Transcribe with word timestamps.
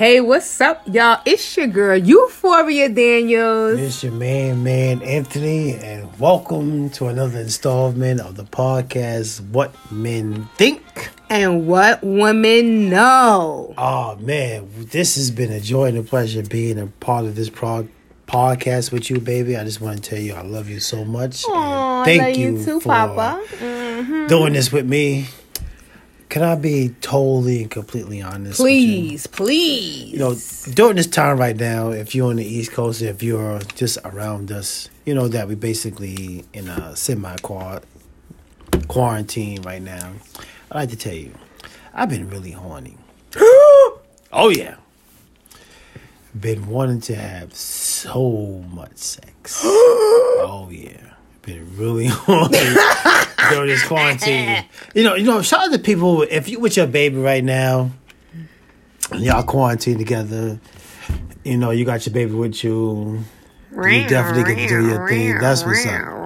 Hey, 0.00 0.22
what's 0.22 0.58
up, 0.62 0.80
y'all? 0.90 1.20
It's 1.26 1.58
your 1.58 1.66
girl, 1.66 1.98
Euphoria 1.98 2.88
Daniels. 2.88 3.78
It's 3.78 4.02
your 4.02 4.12
man, 4.12 4.64
man 4.64 5.02
Anthony, 5.02 5.74
and 5.74 6.18
welcome 6.18 6.88
to 6.96 7.08
another 7.08 7.40
installment 7.40 8.18
of 8.22 8.36
the 8.36 8.44
podcast 8.44 9.46
What 9.50 9.74
Men 9.92 10.48
Think. 10.56 11.10
And 11.28 11.66
what 11.66 12.02
women 12.02 12.88
know. 12.88 13.74
Oh 13.76 14.16
man, 14.16 14.70
this 14.74 15.16
has 15.16 15.30
been 15.30 15.52
a 15.52 15.60
joy 15.60 15.88
and 15.88 15.98
a 15.98 16.02
pleasure 16.02 16.44
being 16.44 16.78
a 16.78 16.86
part 16.86 17.26
of 17.26 17.36
this 17.36 17.50
prog- 17.50 17.90
podcast 18.26 18.92
with 18.92 19.10
you, 19.10 19.20
baby. 19.20 19.54
I 19.54 19.64
just 19.64 19.82
want 19.82 20.02
to 20.02 20.10
tell 20.10 20.18
you 20.18 20.32
I 20.32 20.40
love 20.40 20.70
you 20.70 20.80
so 20.80 21.04
much. 21.04 21.44
and 21.44 21.52
Aw, 21.54 22.04
thank 22.04 22.22
love 22.22 22.36
you, 22.38 22.56
you 22.56 22.64
too, 22.64 22.80
for 22.80 22.88
Papa. 22.88 23.44
Mm-hmm. 23.58 24.28
doing 24.28 24.54
this 24.54 24.72
with 24.72 24.86
me. 24.86 25.26
Can 26.30 26.42
I 26.44 26.54
be 26.54 26.90
totally 27.00 27.62
and 27.62 27.70
completely 27.72 28.22
honest? 28.22 28.60
with 28.60 28.70
you? 28.70 28.86
Please, 28.86 29.26
please. 29.26 30.12
you 30.12 30.18
know, 30.20 30.36
during 30.74 30.94
this 30.94 31.08
time 31.08 31.36
right 31.38 31.56
now, 31.56 31.90
if 31.90 32.14
you're 32.14 32.30
on 32.30 32.36
the 32.36 32.44
East 32.44 32.70
Coast, 32.70 33.02
if 33.02 33.20
you're 33.20 33.58
just 33.74 33.98
around 34.04 34.52
us, 34.52 34.88
you 35.04 35.12
know 35.12 35.26
that 35.26 35.48
we're 35.48 35.56
basically 35.56 36.44
in 36.52 36.68
a 36.68 36.94
semi 36.94 37.34
quarantine 38.86 39.62
right 39.62 39.82
now. 39.82 40.12
I'd 40.70 40.78
like 40.78 40.90
to 40.90 40.96
tell 40.96 41.14
you, 41.14 41.34
I've 41.92 42.08
been 42.08 42.30
really 42.30 42.52
horny. 42.52 42.96
oh 43.36 44.52
yeah, 44.54 44.76
been 46.38 46.68
wanting 46.68 47.00
to 47.02 47.16
have 47.16 47.56
so 47.56 48.64
much 48.70 48.98
sex. 48.98 49.62
oh 49.64 50.68
yeah, 50.70 51.09
really 51.58 52.06
horny 52.06 52.58
during 53.50 53.68
this 53.68 53.86
quarantine. 53.86 54.64
You 54.94 55.04
know, 55.04 55.14
you 55.14 55.24
know. 55.24 55.42
Shout 55.42 55.64
out 55.66 55.72
to 55.72 55.78
people 55.78 56.22
if 56.22 56.48
you 56.48 56.60
with 56.60 56.76
your 56.76 56.86
baby 56.86 57.18
right 57.18 57.44
now 57.44 57.90
and 59.10 59.20
y'all 59.20 59.42
quarantine 59.42 59.98
together. 59.98 60.60
You 61.44 61.56
know, 61.56 61.70
you 61.70 61.84
got 61.84 62.06
your 62.06 62.12
baby 62.12 62.32
with 62.32 62.62
you. 62.62 63.24
You 63.72 64.06
definitely 64.08 64.54
get 64.54 64.68
to 64.68 64.80
do 64.80 64.88
your 64.88 65.08
thing. 65.08 65.38
That's 65.38 65.64
what's 65.64 65.86
up. 65.86 66.20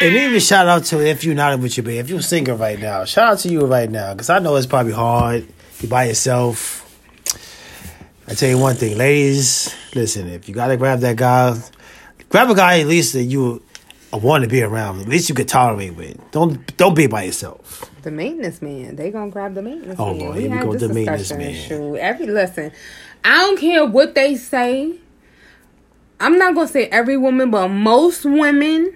And 0.00 0.14
even 0.14 0.38
shout 0.38 0.68
out 0.68 0.84
to 0.84 1.04
if 1.04 1.24
you're 1.24 1.34
not 1.34 1.58
with 1.58 1.76
your 1.76 1.82
baby, 1.82 1.98
if 1.98 2.08
you're 2.08 2.22
single 2.22 2.56
right 2.56 2.78
now, 2.78 3.04
shout 3.04 3.32
out 3.32 3.38
to 3.40 3.48
you 3.48 3.66
right 3.66 3.90
now 3.90 4.14
because 4.14 4.30
I 4.30 4.38
know 4.38 4.54
it's 4.54 4.66
probably 4.66 4.92
hard. 4.92 5.48
You're 5.80 5.90
by 5.90 6.04
yourself. 6.04 6.77
I 8.28 8.34
tell 8.34 8.50
you 8.50 8.58
one 8.58 8.76
thing, 8.76 8.98
ladies, 8.98 9.74
listen, 9.94 10.28
if 10.28 10.48
you 10.48 10.54
gotta 10.54 10.76
grab 10.76 11.00
that 11.00 11.16
guy, 11.16 11.58
grab 12.28 12.50
a 12.50 12.54
guy 12.54 12.80
at 12.80 12.86
least 12.86 13.14
that 13.14 13.22
you 13.22 13.62
want 14.12 14.44
to 14.44 14.50
be 14.50 14.62
around. 14.62 15.00
At 15.00 15.08
least 15.08 15.30
you 15.30 15.34
could 15.34 15.48
tolerate 15.48 15.94
with. 15.94 16.30
Don't 16.30 16.76
don't 16.76 16.94
be 16.94 17.06
by 17.06 17.22
yourself. 17.22 17.90
The 18.02 18.10
maintenance 18.10 18.60
man. 18.60 18.96
They 18.96 19.10
gonna 19.10 19.30
grab 19.30 19.54
the 19.54 19.62
maintenance 19.62 19.98
Oh, 19.98 20.12
man. 20.12 20.18
boy, 20.18 20.32
here 20.40 20.50
we 20.50 20.56
had 20.56 20.64
go, 20.64 20.74
the 20.74 20.88
maintenance 20.92 21.32
man. 21.32 21.54
Shoot, 21.54 21.94
every 21.96 22.26
listen. 22.26 22.70
I 23.24 23.34
don't 23.38 23.58
care 23.58 23.86
what 23.86 24.14
they 24.14 24.34
say. 24.36 24.96
I'm 26.20 26.36
not 26.38 26.54
gonna 26.54 26.68
say 26.68 26.86
every 26.86 27.16
woman, 27.16 27.50
but 27.50 27.68
most 27.68 28.24
women 28.26 28.94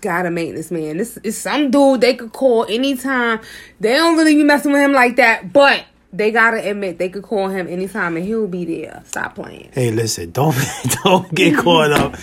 got 0.00 0.26
a 0.26 0.30
maintenance 0.30 0.70
man. 0.70 0.98
This 0.98 1.16
is 1.24 1.36
some 1.38 1.72
dude 1.72 2.02
they 2.02 2.14
could 2.14 2.32
call 2.32 2.66
anytime. 2.68 3.40
They 3.80 3.94
don't 3.94 4.16
really 4.16 4.36
be 4.36 4.44
messing 4.44 4.70
with 4.72 4.80
him 4.80 4.92
like 4.92 5.16
that, 5.16 5.52
but 5.52 5.86
they 6.16 6.30
gotta 6.30 6.68
admit 6.68 6.98
they 6.98 7.08
could 7.08 7.22
call 7.22 7.48
him 7.48 7.66
anytime 7.68 8.16
and 8.16 8.24
he'll 8.24 8.46
be 8.46 8.64
there. 8.64 9.02
Stop 9.06 9.34
playing. 9.34 9.70
Hey, 9.72 9.90
listen, 9.90 10.30
don't 10.30 10.56
don't 11.04 11.32
get 11.34 11.56
caught 11.58 11.92
up 11.92 12.16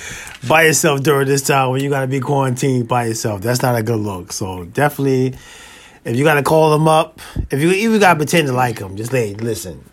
by 0.47 0.63
yourself 0.63 1.01
during 1.01 1.27
this 1.27 1.41
time 1.43 1.71
when 1.71 1.81
you 1.83 1.89
gotta 1.89 2.07
be 2.07 2.19
quarantined 2.19 2.87
by 2.87 3.05
yourself. 3.05 3.41
That's 3.41 3.61
not 3.61 3.75
a 3.75 3.83
good 3.83 3.99
look. 3.99 4.31
So 4.31 4.65
definitely, 4.65 5.35
if 6.05 6.15
you 6.15 6.23
gotta 6.23 6.43
call 6.43 6.71
them 6.71 6.87
up, 6.87 7.19
if 7.49 7.59
you 7.61 7.71
even 7.71 7.99
gotta 7.99 8.17
pretend 8.17 8.47
to 8.47 8.53
like 8.53 8.79
them, 8.79 8.95
just 8.97 9.11
hey, 9.11 9.33
listen, 9.35 9.83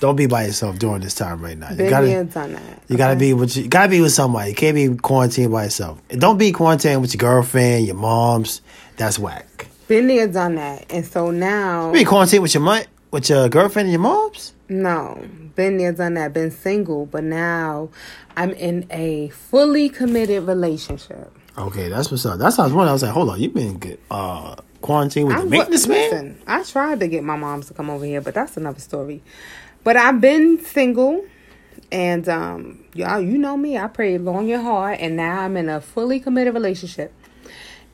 don't 0.00 0.14
be 0.16 0.26
by 0.26 0.44
yourself 0.44 0.78
during 0.78 1.00
this 1.00 1.14
time 1.14 1.40
right 1.42 1.56
now. 1.58 1.70
You 1.70 1.76
Been 1.76 1.90
gotta 1.90 2.24
done 2.24 2.52
that. 2.52 2.82
you 2.88 2.96
gotta 2.96 3.16
be 3.16 3.32
with 3.32 3.56
you, 3.56 3.64
you 3.64 3.68
gotta 3.68 3.88
be 3.88 4.00
with 4.00 4.12
somebody. 4.12 4.50
You 4.50 4.56
can't 4.56 4.74
be 4.74 4.88
quarantined 4.96 5.50
by 5.50 5.64
yourself. 5.64 6.00
And 6.10 6.20
don't 6.20 6.38
be 6.38 6.52
quarantined 6.52 7.00
with 7.00 7.14
your 7.14 7.18
girlfriend, 7.18 7.86
your 7.86 7.96
moms. 7.96 8.60
That's 8.96 9.18
whack. 9.18 9.66
Been 9.88 10.06
there, 10.06 10.26
done 10.28 10.56
that. 10.56 10.84
And 10.92 11.04
so 11.06 11.30
now 11.30 11.90
Be 11.92 12.04
quarantined 12.04 12.42
with 12.42 12.52
your 12.52 12.62
mon- 12.62 12.84
with 13.10 13.28
your 13.28 13.48
girlfriend 13.48 13.86
and 13.86 13.92
your 13.92 14.00
moms. 14.00 14.54
No, 14.68 15.24
been 15.54 15.78
there, 15.78 15.92
done 15.92 16.14
that, 16.14 16.32
been 16.32 16.50
single, 16.50 17.06
but 17.06 17.24
now 17.24 17.88
I'm 18.36 18.50
in 18.52 18.86
a 18.90 19.28
fully 19.30 19.88
committed 19.88 20.44
relationship. 20.44 21.32
Okay, 21.56 21.88
that's 21.88 22.10
what's 22.10 22.24
up. 22.26 22.40
I 22.40 22.44
was 22.44 22.58
wondering. 22.58 22.88
I 22.88 22.92
was 22.92 23.02
like, 23.02 23.12
hold 23.12 23.30
on, 23.30 23.40
you've 23.40 23.54
been 23.54 23.78
good, 23.78 23.98
uh 24.10 24.56
quarantined 24.80 25.26
with 25.26 25.36
I 25.36 25.40
the 25.40 25.46
maintenance 25.46 25.86
man? 25.86 26.10
listen, 26.10 26.42
I 26.46 26.62
tried 26.62 27.00
to 27.00 27.08
get 27.08 27.24
my 27.24 27.36
moms 27.36 27.66
to 27.68 27.74
come 27.74 27.90
over 27.90 28.04
here, 28.04 28.20
but 28.20 28.34
that's 28.34 28.56
another 28.56 28.80
story. 28.80 29.22
But 29.84 29.96
I've 29.96 30.20
been 30.20 30.62
single, 30.64 31.24
and 31.90 32.28
um, 32.28 32.84
y'all, 32.94 33.20
you 33.20 33.38
know 33.38 33.56
me. 33.56 33.78
I 33.78 33.88
prayed 33.88 34.20
long 34.20 34.50
and 34.52 34.62
hard, 34.62 34.98
and 34.98 35.16
now 35.16 35.40
I'm 35.40 35.56
in 35.56 35.68
a 35.68 35.80
fully 35.80 36.20
committed 36.20 36.54
relationship. 36.54 37.12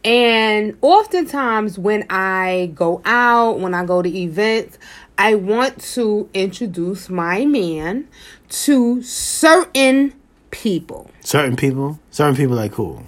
And 0.05 0.77
oftentimes, 0.83 1.79
when 1.79 2.05
I 2.11 2.73
go 2.75 3.01
out, 3.07 3.61
when 3.61 3.73
I 3.73 3.87
go 3.87 4.03
to 4.03 4.09
events, 4.09 4.79
I 5.17 5.35
want 5.37 5.81
to 5.95 6.29
introduce 6.35 7.09
my 7.09 7.45
man 7.45 8.09
to 8.49 9.03
certain 9.03 10.15
people. 10.51 11.11
Certain 11.21 11.57
people, 11.57 11.99
certain 12.11 12.37
people 12.37 12.57
like 12.57 12.73
who? 12.75 13.01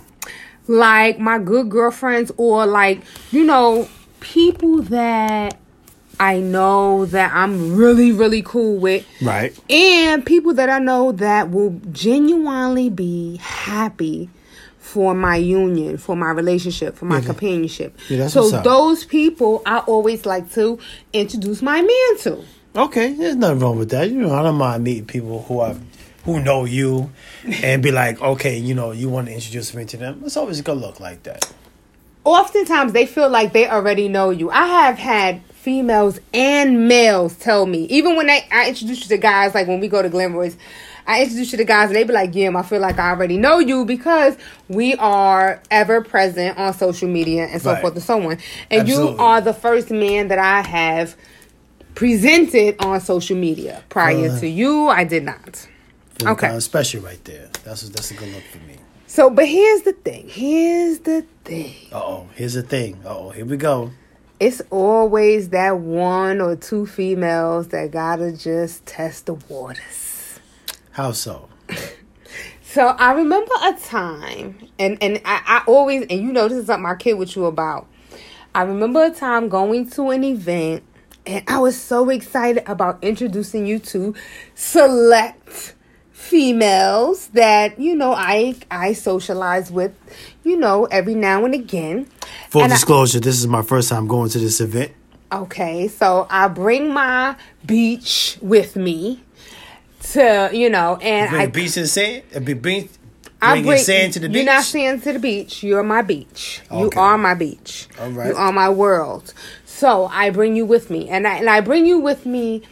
like 0.68 1.16
my 1.20 1.38
good 1.38 1.68
girlfriends 1.70 2.32
or 2.36 2.66
like 2.66 3.00
you 3.30 3.44
know 3.44 3.88
people 4.18 4.82
that 4.82 5.56
I 6.18 6.40
know 6.40 7.06
that 7.06 7.30
I'm 7.32 7.76
really 7.76 8.10
really 8.10 8.42
cool 8.42 8.76
with 8.78 9.06
Right. 9.22 9.56
and 9.70 10.26
people 10.26 10.54
that 10.54 10.68
I 10.68 10.80
know 10.80 11.12
that 11.12 11.50
will 11.52 11.80
genuinely 11.92 12.90
be 12.90 13.36
happy 13.36 14.28
for 14.86 15.14
my 15.14 15.36
union, 15.36 15.96
for 15.98 16.14
my 16.16 16.30
relationship, 16.30 16.96
for 16.96 17.06
my 17.06 17.18
Yeah. 17.18 17.26
companionship. 17.26 17.98
Yeah, 18.08 18.18
that's 18.18 18.34
so 18.34 18.42
what's 18.42 18.52
up. 18.54 18.64
those 18.64 19.04
people 19.04 19.62
I 19.66 19.78
always 19.80 20.24
like 20.24 20.52
to 20.54 20.78
introduce 21.12 21.60
my 21.60 21.80
man 21.82 22.18
to. 22.22 22.38
Okay, 22.76 23.12
there's 23.14 23.36
nothing 23.36 23.58
wrong 23.60 23.78
with 23.78 23.90
that. 23.90 24.08
You 24.10 24.18
know, 24.22 24.32
I 24.34 24.42
don't 24.42 24.56
mind 24.56 24.84
meeting 24.84 25.06
people 25.06 25.44
who 25.48 25.60
are 25.60 25.74
who 26.24 26.40
know 26.40 26.64
you 26.64 27.10
and 27.62 27.82
be 27.82 27.90
like, 27.92 28.20
okay, 28.20 28.56
you 28.58 28.74
know, 28.74 28.90
you 28.92 29.08
want 29.08 29.26
to 29.28 29.32
introduce 29.34 29.74
me 29.74 29.84
to 29.86 29.96
them. 29.96 30.22
It's 30.24 30.36
always 30.36 30.58
a 30.60 30.62
good 30.62 30.78
look 30.78 30.98
like 31.00 31.22
that. 31.24 31.44
oftentimes 32.24 32.92
they 32.92 33.06
feel 33.06 33.28
like 33.28 33.52
they 33.52 33.68
already 33.68 34.08
know 34.08 34.30
you. 34.30 34.50
I 34.50 34.66
have 34.66 34.98
had 34.98 35.42
females 35.52 36.18
and 36.34 36.88
males 36.88 37.34
tell 37.36 37.66
me, 37.66 37.84
even 37.84 38.16
when 38.16 38.26
they 38.26 38.46
I 38.52 38.68
introduce 38.68 39.02
you 39.02 39.08
to 39.08 39.18
guys, 39.18 39.54
like 39.54 39.66
when 39.68 39.80
we 39.80 39.88
go 39.88 40.02
to 40.02 40.10
Glenroy's, 40.10 40.56
I 41.06 41.22
introduce 41.22 41.52
you 41.52 41.58
to 41.58 41.64
guys 41.64 41.88
and 41.88 41.96
they 41.96 42.04
be 42.04 42.12
like, 42.12 42.34
Yeah, 42.34 42.50
I 42.56 42.62
feel 42.62 42.80
like 42.80 42.98
I 42.98 43.10
already 43.10 43.38
know 43.38 43.58
you 43.58 43.84
because 43.84 44.36
we 44.68 44.94
are 44.96 45.60
ever 45.70 46.00
present 46.02 46.58
on 46.58 46.74
social 46.74 47.08
media 47.08 47.44
and 47.46 47.62
so 47.62 47.72
Right. 47.72 47.80
forth 47.80 47.94
and 47.94 48.02
so 48.02 48.30
on. 48.30 48.38
And 48.70 48.88
you 48.88 49.16
are 49.18 49.40
the 49.40 49.54
first 49.54 49.90
man 49.90 50.28
that 50.28 50.38
I 50.38 50.62
have 50.62 51.16
presented 51.94 52.76
on 52.80 53.00
social 53.00 53.36
media. 53.36 53.82
Prior 53.88 54.30
Uh, 54.30 54.40
to 54.40 54.48
you, 54.48 54.88
I 54.88 55.04
did 55.04 55.24
not. 55.24 55.66
Okay. 56.24 56.48
time 56.48 56.60
special 56.60 57.02
right 57.02 57.22
there. 57.24 57.48
That's 57.64 57.82
a, 57.84 57.90
that's 57.90 58.10
a 58.10 58.14
good 58.14 58.32
look 58.32 58.42
for 58.44 58.58
me. 58.58 58.76
So, 59.06 59.30
but 59.30 59.46
here's 59.46 59.82
the 59.82 59.92
thing. 59.92 60.28
Here's 60.28 60.98
the 61.00 61.24
thing. 61.44 61.74
Uh 61.92 61.98
oh, 61.98 62.26
here's 62.34 62.54
the 62.54 62.62
thing. 62.62 62.98
Uh 63.04 63.16
oh, 63.16 63.30
here 63.30 63.44
we 63.44 63.56
go. 63.56 63.90
it's 64.40 64.60
always 64.70 65.48
that 65.50 65.78
one 65.78 66.40
or 66.42 66.56
two 66.56 66.84
females 66.86 67.68
that 67.68 67.90
gotta 67.90 68.32
just 68.32 68.84
test 68.84 69.26
the 69.26 69.34
waters. 69.48 70.05
How 70.96 71.12
so? 71.12 71.48
So 72.68 72.88
I 72.88 73.12
remember 73.12 73.52
a 73.62 73.72
time, 73.72 74.58
and 74.78 74.98
and 75.02 75.18
I, 75.24 75.40
I 75.46 75.62
always, 75.66 76.02
and 76.10 76.20
you 76.20 76.30
know, 76.30 76.46
this 76.46 76.58
is 76.58 76.66
something 76.66 76.84
I 76.84 76.94
kid 76.94 77.14
with 77.14 77.34
you 77.34 77.46
about. 77.46 77.86
I 78.54 78.64
remember 78.64 79.02
a 79.02 79.10
time 79.10 79.48
going 79.48 79.88
to 79.92 80.10
an 80.10 80.22
event, 80.22 80.82
and 81.24 81.42
I 81.48 81.58
was 81.58 81.80
so 81.80 82.10
excited 82.10 82.64
about 82.66 83.02
introducing 83.02 83.64
you 83.64 83.78
to 83.78 84.14
select 84.54 85.74
females 86.12 87.28
that 87.28 87.80
you 87.80 87.94
know 87.96 88.12
I 88.12 88.56
I 88.70 88.92
socialize 88.92 89.70
with, 89.70 89.94
you 90.44 90.58
know, 90.58 90.84
every 90.86 91.14
now 91.14 91.46
and 91.46 91.54
again. 91.54 92.08
Full 92.50 92.62
And 92.62 92.70
I- 92.70 92.76
disclosure, 92.76 93.20
this 93.20 93.38
is 93.38 93.46
my 93.46 93.62
first 93.62 93.88
time 93.88 94.06
going 94.06 94.28
to 94.30 94.38
this 94.38 94.60
event. 94.60 94.92
Okay, 95.32 95.88
so 95.88 96.26
I 96.28 96.48
bring 96.48 96.92
my 96.92 97.36
beach 97.64 98.36
with 98.42 98.76
me 98.76 99.22
to, 100.12 100.50
you 100.52 100.70
know, 100.70 100.96
and 101.02 101.30
Bring 101.30 101.42
I 101.42 101.46
beach 101.46 101.74
to 101.74 101.80
the 101.82 101.86
sand. 101.86 102.22
Uh, 102.34 102.40
be- 102.40 102.52
Bring, 102.54 102.88
I 103.42 103.62
bring 103.62 103.78
sand 103.78 104.12
to 104.14 104.20
the 104.20 104.28
beach. 104.28 104.36
You're 104.36 104.44
not 104.46 104.64
sand 104.64 105.02
to 105.04 105.12
the 105.12 105.18
beach. 105.18 105.62
You're 105.62 105.82
my 105.82 106.02
beach. 106.02 106.62
You 106.70 106.90
are 106.96 107.18
my 107.18 107.34
beach. 107.34 107.86
All 108.00 108.10
right. 108.10 108.28
You 108.28 108.36
are 108.36 108.52
my 108.52 108.68
world. 108.68 109.32
So 109.64 110.06
I 110.06 110.30
bring 110.30 110.56
you 110.56 110.64
with 110.64 110.88
me, 110.90 111.08
and 111.10 111.26
I 111.26 111.36
and 111.36 111.50
I 111.50 111.60
bring 111.60 111.84
you 111.84 111.98
with 111.98 112.24
me, 112.24 112.62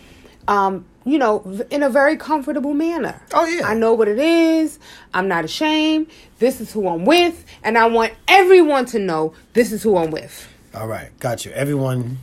um, 0.48 0.86
you 1.04 1.18
know, 1.18 1.42
in 1.70 1.82
a 1.82 1.90
very 1.90 2.16
comfortable 2.16 2.72
manner. 2.72 3.20
Oh, 3.34 3.44
yeah. 3.44 3.66
I 3.66 3.74
know 3.74 3.92
what 3.92 4.08
it 4.08 4.18
is. 4.18 4.78
I'm 5.12 5.28
not 5.28 5.44
ashamed. 5.44 6.06
This 6.38 6.62
is 6.62 6.72
who 6.72 6.88
I'm 6.88 7.04
with, 7.04 7.44
and 7.62 7.76
I 7.76 7.86
want 7.86 8.14
everyone 8.26 8.86
to 8.86 8.98
know 8.98 9.34
this 9.52 9.70
is 9.70 9.82
who 9.82 9.98
I'm 9.98 10.10
with. 10.10 10.48
All 10.74 10.86
right, 10.88 11.10
got 11.20 11.44
you. 11.44 11.52
Everyone, 11.52 12.18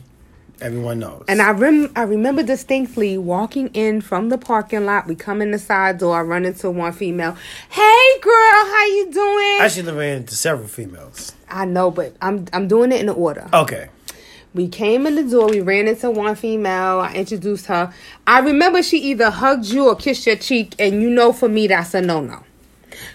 Everyone 0.62 1.00
knows. 1.00 1.24
And 1.26 1.42
I 1.42 1.50
rem- 1.50 1.92
I 1.96 2.02
remember 2.02 2.44
distinctly 2.44 3.18
walking 3.18 3.66
in 3.74 4.00
from 4.00 4.28
the 4.28 4.38
parking 4.38 4.86
lot. 4.86 5.08
We 5.08 5.16
come 5.16 5.42
in 5.42 5.50
the 5.50 5.58
side 5.58 5.98
door. 5.98 6.16
I 6.16 6.22
run 6.22 6.44
into 6.44 6.70
one 6.70 6.92
female. 6.92 7.36
Hey, 7.68 8.20
girl, 8.20 8.32
how 8.32 8.86
you 8.86 9.10
doing? 9.12 9.60
I 9.60 9.64
actually 9.64 9.92
ran 9.92 10.18
into 10.18 10.36
several 10.36 10.68
females. 10.68 11.32
I 11.48 11.64
know, 11.64 11.90
but 11.90 12.16
I'm 12.22 12.46
I'm 12.52 12.68
doing 12.68 12.92
it 12.92 13.00
in 13.00 13.06
the 13.06 13.12
order. 13.12 13.48
Okay. 13.52 13.88
We 14.54 14.68
came 14.68 15.06
in 15.06 15.16
the 15.16 15.24
door. 15.24 15.48
We 15.48 15.60
ran 15.60 15.88
into 15.88 16.10
one 16.10 16.36
female. 16.36 17.00
I 17.00 17.14
introduced 17.14 17.66
her. 17.66 17.92
I 18.26 18.38
remember 18.40 18.82
she 18.82 18.98
either 18.98 19.30
hugged 19.30 19.66
you 19.66 19.88
or 19.88 19.96
kissed 19.96 20.26
your 20.26 20.36
cheek, 20.36 20.74
and 20.78 21.02
you 21.02 21.10
know, 21.10 21.32
for 21.32 21.48
me, 21.48 21.66
that's 21.66 21.94
a 21.94 22.00
no 22.00 22.20
no. 22.20 22.44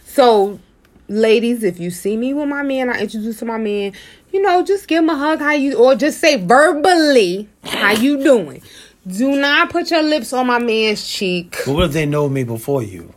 So, 0.04 0.60
ladies, 1.08 1.64
if 1.64 1.80
you 1.80 1.92
see 1.92 2.18
me 2.18 2.34
with 2.34 2.50
my 2.50 2.64
man, 2.64 2.90
I 2.90 3.00
introduce 3.00 3.40
to 3.40 3.46
my 3.46 3.58
man. 3.58 3.94
You 4.32 4.42
know, 4.42 4.64
just 4.64 4.88
give 4.88 5.04
him 5.04 5.10
a 5.10 5.16
hug. 5.18 5.40
How 5.40 5.54
you, 5.54 5.78
or 5.78 5.96
just 5.96 6.20
say 6.20 6.36
verbally, 6.38 7.48
how 7.64 7.92
you 7.92 8.24
doing. 8.24 8.62
Do 9.08 9.36
not 9.40 9.70
put 9.70 9.90
your 9.90 10.04
lips 10.04 10.34
on 10.34 10.48
my 10.48 10.60
man's 10.60 11.08
cheek. 11.08 11.62
But 11.66 11.74
what 11.74 11.86
if 11.86 11.92
they 11.94 12.06
know 12.06 12.28
me 12.28 12.44
before 12.44 12.84
you? 12.84 13.14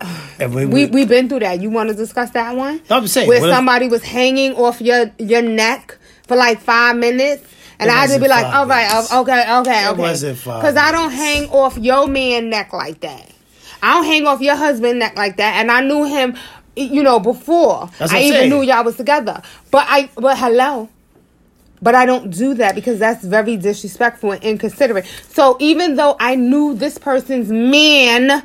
And 0.40 0.54
we, 0.54 0.66
We 0.66 0.86
we 0.86 1.04
been 1.04 1.28
through 1.28 1.40
that. 1.40 1.60
You 1.60 1.70
want 1.70 1.88
to 1.90 1.94
discuss 1.94 2.30
that 2.30 2.54
one? 2.56 2.80
I'm 2.90 3.06
saying, 3.08 3.28
where 3.28 3.40
what 3.40 3.48
if- 3.50 3.54
somebody 3.56 3.88
was 3.88 4.02
hanging 4.02 4.54
off 4.54 4.80
your 4.80 5.10
your 5.18 5.42
neck 5.42 5.98
for 6.26 6.36
like 6.36 6.60
five 6.60 6.96
minutes, 6.96 7.44
and 7.80 7.90
I 7.90 8.06
to 8.06 8.20
be 8.20 8.28
like, 8.28 8.44
all 8.46 8.66
right, 8.66 8.88
minutes. 8.88 9.12
okay, 9.12 9.56
okay, 9.60 9.84
It 9.86 9.90
okay, 9.92 10.00
wasn't 10.00 10.38
five 10.38 10.60
because 10.60 10.76
I 10.76 10.92
don't 10.92 11.10
hang 11.10 11.48
off 11.50 11.76
your 11.78 12.06
man 12.06 12.50
neck 12.50 12.72
like 12.72 13.00
that. 13.00 13.32
I 13.82 13.94
don't 13.94 14.04
hang 14.04 14.26
off 14.26 14.40
your 14.40 14.56
husband 14.56 14.98
neck 15.00 15.16
like 15.16 15.36
that, 15.38 15.54
and 15.60 15.70
I 15.72 15.80
knew 15.80 16.04
him, 16.04 16.36
you 16.82 17.02
know, 17.02 17.18
before 17.20 17.90
I 18.00 18.20
even 18.20 18.38
saying. 18.38 18.50
knew 18.50 18.62
y'all 18.62 18.84
was 18.84 18.96
together. 18.96 19.42
But 19.70 19.86
I, 19.88 20.10
but 20.16 20.38
hello. 20.38 20.88
But 21.80 21.94
I 21.94 22.06
don't 22.06 22.30
do 22.30 22.54
that 22.54 22.74
because 22.74 22.98
that's 22.98 23.24
very 23.24 23.56
disrespectful 23.56 24.32
and 24.32 24.42
inconsiderate. 24.42 25.06
So 25.28 25.56
even 25.60 25.94
though 25.94 26.16
I 26.18 26.34
knew 26.34 26.74
this 26.74 26.98
person's 26.98 27.50
man, 27.50 28.42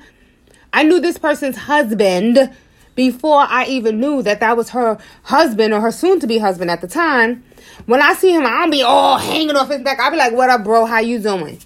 I 0.72 0.84
knew 0.84 1.00
this 1.00 1.18
person's 1.18 1.58
husband 1.58 2.52
before 2.96 3.46
I 3.50 3.66
even 3.66 4.00
knew 4.00 4.22
that 4.22 4.40
that 4.40 4.56
was 4.56 4.70
her 4.70 5.00
husband 5.24 5.74
or 5.74 5.82
her 5.82 5.92
soon 5.92 6.20
to 6.20 6.28
be 6.28 6.38
husband 6.38 6.70
at 6.70 6.82
the 6.82 6.88
time. 6.88 7.44
When 7.88 8.02
I 8.02 8.14
see 8.14 8.32
him, 8.32 8.46
I'll 8.46 8.70
be 8.70 8.84
all 8.84 9.18
hanging 9.18 9.56
off 9.56 9.70
his 9.70 9.82
neck. 9.82 10.00
I'll 10.00 10.12
be 10.12 10.18
like, 10.18 10.34
"What 10.34 10.50
up, 10.50 10.64
bro? 10.64 10.86
How 10.86 11.00
you 11.00 11.18
doing?" 11.20 11.60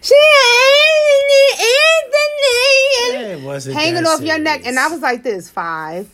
She 0.00 0.14
Anthony, 1.58 3.12
Yeah, 3.12 3.36
it 3.36 3.42
wasn't 3.42 3.76
hanging 3.76 4.06
off 4.06 4.20
your 4.20 4.38
neck, 4.38 4.62
and 4.64 4.78
I 4.78 4.88
was 4.88 5.00
like, 5.00 5.22
"This 5.22 5.48
five, 5.50 6.08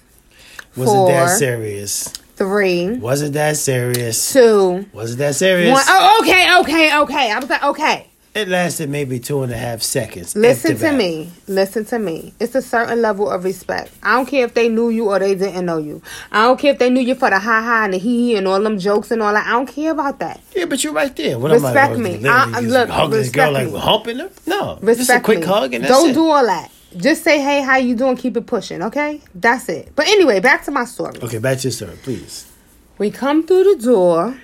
wasn't 0.77 1.09
that 1.09 1.39
serious. 1.39 2.13
three, 2.37 2.91
Wasn't 2.99 3.33
that 3.35 3.57
serious. 3.57 4.33
two, 4.33 4.87
Wasn't 4.93 5.19
that 5.19 5.35
serious. 5.35 5.73
one. 5.73 5.83
Oh, 5.89 6.19
okay, 6.23 6.59
okay, 6.61 6.99
okay." 7.01 7.31
I 7.33 7.39
was 7.39 7.49
like, 7.51 7.63
"Okay." 7.65 8.08
It 8.35 8.47
lasted 8.47 8.89
maybe 8.89 9.19
two 9.19 9.43
and 9.43 9.51
a 9.53 9.57
half 9.57 9.83
seconds. 9.83 10.37
Listen 10.37 10.77
to 10.79 10.93
me. 10.93 11.31
Listen 11.49 11.85
to 11.87 11.99
me. 11.99 12.35
It's 12.39 12.55
a 12.55 12.63
certain 12.63 13.03
level 13.03 13.29
of 13.29 13.43
respect. 13.43 13.91
I 14.03 14.15
don't 14.17 14.27
care 14.27 14.45
if 14.45 14.55
they 14.55 14.69
knew 14.69 14.91
you 14.91 15.09
or 15.09 15.19
they 15.19 15.35
didn't 15.35 15.67
know 15.67 15.79
you. 15.79 16.03
I 16.31 16.45
don't 16.45 16.59
care 16.61 16.73
if 16.73 16.79
they 16.79 16.89
knew 16.91 17.01
you 17.01 17.15
for 17.17 17.31
the 17.31 17.39
ha 17.39 17.63
ha 17.63 17.85
and 17.85 17.95
the 17.95 17.99
hee 17.99 18.29
hee 18.33 18.37
and 18.37 18.47
all 18.47 18.61
them 18.61 18.79
jokes 18.79 19.11
and 19.11 19.23
all 19.23 19.33
that. 19.33 19.47
I 19.47 19.51
don't 19.53 19.67
care 19.67 19.91
about 19.91 20.21
that. 20.21 20.41
Yeah, 20.55 20.67
but 20.67 20.85
you're 20.85 20.93
right 20.93 21.15
there. 21.17 21.39
What 21.39 21.51
Respect 21.51 21.93
oh, 21.93 21.95
am 21.95 22.07
I, 22.07 22.17
me. 22.19 22.29
I- 22.29 22.61
look, 22.61 22.89
hug 22.91 23.11
this 23.11 23.31
girl 23.31 23.53
respect 23.53 23.73
like 23.73 23.73
me. 23.75 23.81
humping 23.81 24.19
her? 24.19 24.31
No, 24.47 24.79
Respect 24.83 24.99
just 24.99 25.11
a 25.11 25.21
quick 25.21 25.41
me. 25.41 25.47
hug 25.47 25.75
and 25.75 25.85
that's 25.85 25.93
Don't 25.93 26.11
it. 26.11 26.15
do 26.15 26.29
all 26.31 26.47
that. 26.47 26.71
Just 26.97 27.25
say, 27.25 27.41
hey, 27.41 27.61
how 27.63 27.77
you 27.77 27.95
doing? 27.97 28.17
Keep 28.17 28.37
it 28.37 28.47
pushing, 28.47 28.83
okay? 28.83 29.21
That's 29.35 29.69
it. 29.69 29.93
But 29.97 30.07
anyway, 30.09 30.41
back 30.41 30.65
to 30.67 30.71
my 30.71 30.85
story. 30.85 31.19
Okay, 31.23 31.39
back 31.39 31.59
to 31.59 31.65
your 31.65 31.73
story, 31.73 31.97
please. 32.03 32.51
We 32.99 33.11
come 33.11 33.47
through 33.47 33.75
the 33.77 33.83
door. 33.83 34.39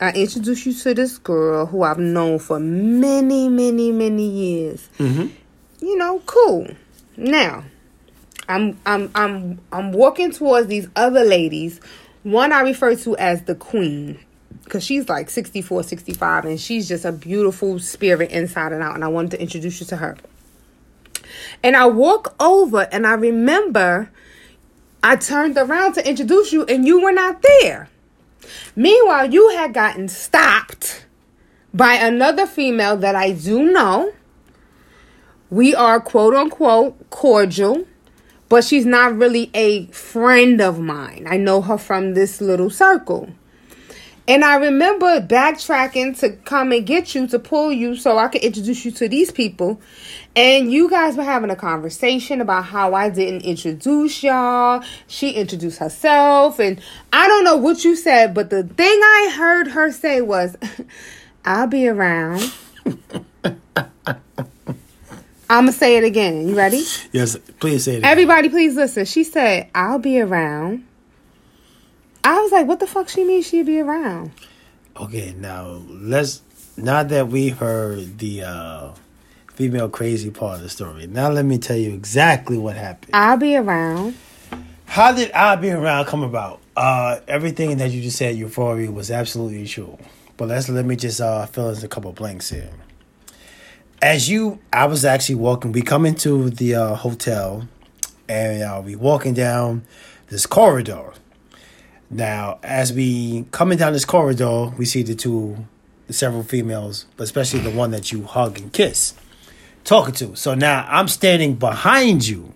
I 0.00 0.10
introduce 0.12 0.66
you 0.66 0.74
to 0.74 0.94
this 0.94 1.18
girl 1.18 1.66
who 1.66 1.82
I've 1.82 1.98
known 1.98 2.38
for 2.38 2.58
many, 2.58 3.48
many, 3.48 3.92
many 3.92 4.28
years. 4.28 4.88
Mm-hmm. 4.98 5.28
You 5.84 5.96
know, 5.96 6.20
cool. 6.26 6.68
Now, 7.16 7.64
I'm 8.48 8.78
I'm 8.84 9.10
I'm 9.14 9.60
I'm 9.70 9.92
walking 9.92 10.32
towards 10.32 10.66
these 10.66 10.88
other 10.96 11.24
ladies. 11.24 11.80
One 12.24 12.52
I 12.52 12.60
refer 12.60 12.96
to 12.96 13.16
as 13.18 13.42
the 13.42 13.54
queen 13.54 14.18
because 14.64 14.82
she's 14.82 15.08
like 15.08 15.30
64, 15.30 15.82
65 15.82 16.44
and 16.46 16.60
she's 16.60 16.88
just 16.88 17.04
a 17.04 17.12
beautiful 17.12 17.78
spirit 17.78 18.30
inside 18.30 18.72
and 18.72 18.82
out 18.82 18.94
and 18.94 19.04
I 19.04 19.08
wanted 19.08 19.32
to 19.32 19.40
introduce 19.40 19.80
you 19.80 19.86
to 19.86 19.96
her. 19.96 20.16
And 21.62 21.76
I 21.76 21.86
walk 21.86 22.34
over 22.40 22.88
and 22.90 23.06
I 23.06 23.12
remember 23.12 24.10
I 25.02 25.16
turned 25.16 25.58
around 25.58 25.94
to 25.94 26.08
introduce 26.08 26.52
you 26.52 26.64
and 26.64 26.86
you 26.86 27.02
were 27.02 27.12
not 27.12 27.42
there. 27.60 27.88
Meanwhile, 28.76 29.32
you 29.32 29.50
had 29.50 29.74
gotten 29.74 30.08
stopped 30.08 31.06
by 31.72 31.94
another 31.94 32.46
female 32.46 32.96
that 32.98 33.14
I 33.14 33.32
do 33.32 33.72
know. 33.72 34.12
We 35.50 35.74
are 35.74 36.00
quote 36.00 36.34
unquote 36.34 37.10
cordial, 37.10 37.86
but 38.48 38.64
she's 38.64 38.86
not 38.86 39.16
really 39.16 39.50
a 39.54 39.86
friend 39.86 40.60
of 40.60 40.78
mine. 40.78 41.26
I 41.28 41.36
know 41.36 41.60
her 41.62 41.78
from 41.78 42.14
this 42.14 42.40
little 42.40 42.70
circle. 42.70 43.30
And 44.26 44.42
I 44.42 44.56
remember 44.56 45.20
backtracking 45.20 46.18
to 46.20 46.30
come 46.30 46.72
and 46.72 46.86
get 46.86 47.14
you 47.14 47.26
to 47.28 47.38
pull 47.38 47.70
you 47.70 47.94
so 47.94 48.16
I 48.16 48.28
could 48.28 48.40
introduce 48.42 48.84
you 48.84 48.90
to 48.92 49.08
these 49.08 49.30
people. 49.30 49.80
And 50.34 50.72
you 50.72 50.88
guys 50.88 51.16
were 51.16 51.24
having 51.24 51.50
a 51.50 51.56
conversation 51.56 52.40
about 52.40 52.64
how 52.64 52.94
I 52.94 53.10
didn't 53.10 53.42
introduce 53.42 54.22
y'all. 54.22 54.82
She 55.06 55.32
introduced 55.32 55.78
herself. 55.78 56.58
And 56.58 56.80
I 57.12 57.28
don't 57.28 57.44
know 57.44 57.56
what 57.56 57.84
you 57.84 57.96
said, 57.96 58.32
but 58.32 58.48
the 58.48 58.62
thing 58.64 58.86
I 59.02 59.34
heard 59.36 59.68
her 59.68 59.92
say 59.92 60.22
was, 60.22 60.56
I'll 61.44 61.66
be 61.66 61.86
around. 61.86 62.50
I'm 65.50 65.64
going 65.64 65.66
to 65.66 65.72
say 65.72 65.98
it 65.98 66.04
again. 66.04 66.48
You 66.48 66.56
ready? 66.56 66.82
Yes, 67.12 67.36
please 67.60 67.84
say 67.84 67.96
it. 67.96 67.98
again. 67.98 68.10
Everybody, 68.10 68.48
please 68.48 68.74
listen. 68.74 69.04
She 69.04 69.22
said, 69.24 69.68
I'll 69.74 69.98
be 69.98 70.18
around. 70.20 70.86
I 72.24 72.40
was 72.40 72.52
like, 72.52 72.66
what 72.66 72.80
the 72.80 72.86
fuck 72.86 73.10
she 73.10 73.22
mean 73.22 73.42
she'd 73.42 73.66
be 73.66 73.80
around? 73.80 74.32
Okay, 74.96 75.34
now 75.36 75.82
let's. 75.88 76.40
Now 76.76 77.02
that 77.04 77.28
we 77.28 77.50
heard 77.50 78.18
the 78.18 78.42
uh, 78.42 78.92
female 79.52 79.88
crazy 79.88 80.30
part 80.30 80.56
of 80.56 80.62
the 80.62 80.68
story, 80.68 81.06
now 81.06 81.30
let 81.30 81.44
me 81.44 81.58
tell 81.58 81.76
you 81.76 81.92
exactly 81.92 82.58
what 82.58 82.76
happened. 82.76 83.10
I'll 83.14 83.36
be 83.36 83.56
around. 83.56 84.16
How 84.86 85.12
did 85.12 85.30
I 85.32 85.56
be 85.56 85.70
around 85.70 86.06
come 86.06 86.22
about? 86.22 86.60
Uh, 86.76 87.20
everything 87.28 87.76
that 87.76 87.90
you 87.90 88.02
just 88.02 88.16
said, 88.16 88.36
euphoria, 88.36 88.90
was 88.90 89.10
absolutely 89.10 89.66
true. 89.66 89.98
But 90.36 90.48
let's 90.48 90.68
let 90.68 90.84
me 90.84 90.96
just 90.96 91.20
uh, 91.20 91.46
fill 91.46 91.70
in 91.70 91.84
a 91.84 91.88
couple 91.88 92.12
blanks 92.12 92.50
here. 92.50 92.70
As 94.02 94.28
you, 94.28 94.58
I 94.72 94.86
was 94.86 95.04
actually 95.04 95.36
walking. 95.36 95.72
We 95.72 95.82
come 95.82 96.06
into 96.06 96.50
the 96.50 96.74
uh, 96.74 96.94
hotel, 96.94 97.68
and 98.28 98.62
uh, 98.62 98.82
we 98.84 98.96
walking 98.96 99.34
down 99.34 99.84
this 100.28 100.46
corridor. 100.46 101.12
Now, 102.10 102.58
as 102.62 102.92
we 102.92 103.46
coming 103.50 103.78
down 103.78 103.92
this 103.92 104.04
corridor, 104.04 104.72
we 104.78 104.84
see 104.84 105.02
the 105.02 105.14
two, 105.14 105.66
the 106.06 106.12
several 106.12 106.42
females, 106.42 107.06
but 107.16 107.24
especially 107.24 107.60
the 107.60 107.70
one 107.70 107.90
that 107.90 108.12
you 108.12 108.24
hug 108.24 108.58
and 108.60 108.72
kiss, 108.72 109.14
talking 109.84 110.14
to. 110.14 110.36
So 110.36 110.54
now 110.54 110.86
I'm 110.88 111.08
standing 111.08 111.54
behind 111.54 112.26
you. 112.26 112.52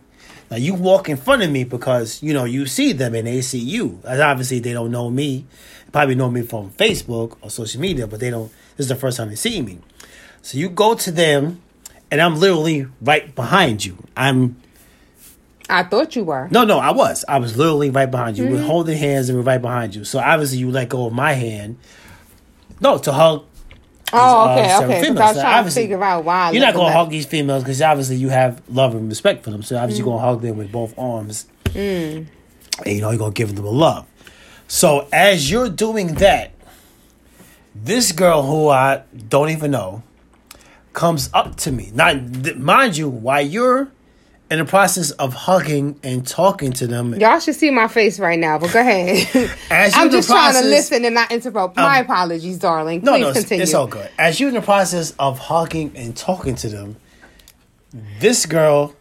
Now 0.51 0.57
you 0.57 0.75
walk 0.75 1.09
in 1.09 1.17
front 1.17 1.43
of 1.43 1.51
me 1.51 1.65
because 1.65 2.23
you 2.23 2.33
know 2.33 2.45
you 2.45 2.67
see 2.67 2.93
them 2.93 3.15
and 3.15 3.27
they 3.27 3.41
see 3.43 3.59
you. 3.59 4.01
And 4.05 4.21
obviously 4.21 4.61
they 4.61 4.73
don't 4.73 4.91
know 4.91 5.11
me. 5.11 5.45
They 5.87 5.91
probably 5.91 6.15
know 6.15 6.31
me 6.31 6.43
from 6.43 6.71
Facebook 6.71 7.37
or 7.43 7.51
social 7.51 7.81
media, 7.81 8.07
but 8.07 8.21
they 8.21 8.31
don't. 8.31 8.51
This 8.77 8.85
is 8.85 8.89
the 8.89 8.97
first 8.97 9.17
time 9.17 9.29
they 9.29 9.35
see 9.35 9.61
me. 9.61 9.79
So 10.43 10.57
you 10.57 10.69
go 10.69 10.95
to 10.95 11.11
them, 11.11 11.61
and 12.11 12.21
I'm 12.21 12.37
literally 12.37 12.87
right 13.03 13.35
behind 13.35 13.85
you. 13.85 13.99
I'm 14.17 14.57
I 15.69 15.83
thought 15.83 16.17
you 16.17 16.25
were. 16.25 16.49
no, 16.51 16.65
no, 16.65 16.79
I 16.79 16.93
was. 16.93 17.25
I 17.29 17.39
was 17.39 17.57
literally 17.57 17.91
right 17.91 18.11
behind 18.11 18.39
you. 18.39 18.49
We're 18.49 18.63
holding 18.63 18.97
hands 18.97 19.29
and 19.29 19.37
we're 19.37 19.45
right 19.45 19.61
behind 19.61 19.95
you. 19.95 20.05
So 20.05 20.19
obviously 20.19 20.59
you 20.59 20.71
let 20.71 20.89
go 20.89 21.07
of 21.07 21.13
my 21.13 21.33
hand. 21.35 21.79
No, 22.81 22.97
to 22.99 23.13
hug. 23.13 23.45
Oh, 24.11 24.49
uh, 24.49 24.53
okay, 24.53 24.69
several 24.69 24.91
okay. 24.93 25.03
females. 25.03 25.21
I 25.21 25.27
was 25.27 25.37
So 25.37 25.43
trying 25.43 25.65
to 25.65 25.71
figure 25.71 26.03
out 26.05 26.25
why. 26.25 26.49
I 26.49 26.51
You're 26.53 26.63
not 26.65 26.75
gonna 26.75 26.95
hug 26.95 27.11
these 27.11 27.27
females 27.27 27.63
because 27.63 27.83
obviously 27.83 28.17
you 28.17 28.31
have 28.31 28.63
love 28.71 28.95
and 28.95 29.09
respect 29.09 29.45
for 29.45 29.51
them. 29.51 29.63
So 29.63 29.77
obviously 29.77 30.05
you're 30.05 30.13
gonna 30.17 30.27
hug 30.27 30.41
them 30.41 30.57
with 30.57 30.73
both 30.73 30.99
arms. 30.99 31.47
And 31.75 32.29
you 32.87 33.01
know 33.03 33.11
you're 33.11 33.19
gonna 33.19 33.33
give 33.33 33.55
them 33.55 33.67
a 33.67 33.71
love. 33.71 34.07
So 34.69 35.07
as 35.13 35.51
you're 35.51 35.69
doing 35.69 36.15
that, 36.15 36.53
this 37.75 38.13
girl 38.13 38.43
who 38.43 38.69
I 38.69 39.03
don't 39.29 39.51
even 39.51 39.71
know 39.71 40.03
comes 40.95 41.29
up 41.35 41.57
to 41.57 41.73
me. 41.73 41.91
Now, 41.95 42.15
mind 42.57 42.97
you, 42.97 43.09
while 43.09 43.43
you're 43.43 43.91
in 44.51 44.59
the 44.59 44.65
process 44.65 45.11
of 45.13 45.35
hugging 45.35 46.01
and 46.03 46.27
talking 46.27 46.73
to 46.73 46.87
them, 46.87 47.15
Y'all 47.15 47.39
should 47.39 47.55
see 47.55 47.71
my 47.71 47.87
face 47.87 48.19
right 48.19 48.39
now, 48.39 48.59
but 48.59 48.73
go 48.73 48.81
ahead. 48.81 49.27
As 49.71 49.95
you 49.95 50.01
I'm 50.01 50.11
just 50.11 50.29
trying 50.29 50.55
to 50.55 50.69
listen 50.69 51.05
and 51.05 51.15
not 51.15 51.31
interrupt. 51.31 51.77
My 51.77 51.99
apologies, 51.99 52.59
darling. 52.59 53.03
No, 53.03 53.13
Please 53.13 53.23
no, 53.23 53.29
it's, 53.31 53.39
continue. 53.41 53.63
it's 53.63 53.75
all 53.75 53.87
good. 53.87 54.11
As 54.19 54.41
you're 54.41 54.49
in 54.49 54.55
the 54.55 54.63
process 54.63 55.13
of 55.19 55.39
hugging 55.39 55.93
and 55.95 56.17
talking 56.17 56.55
to 56.57 56.69
them, 56.69 56.97
this 58.21 58.47
girl 58.47 58.95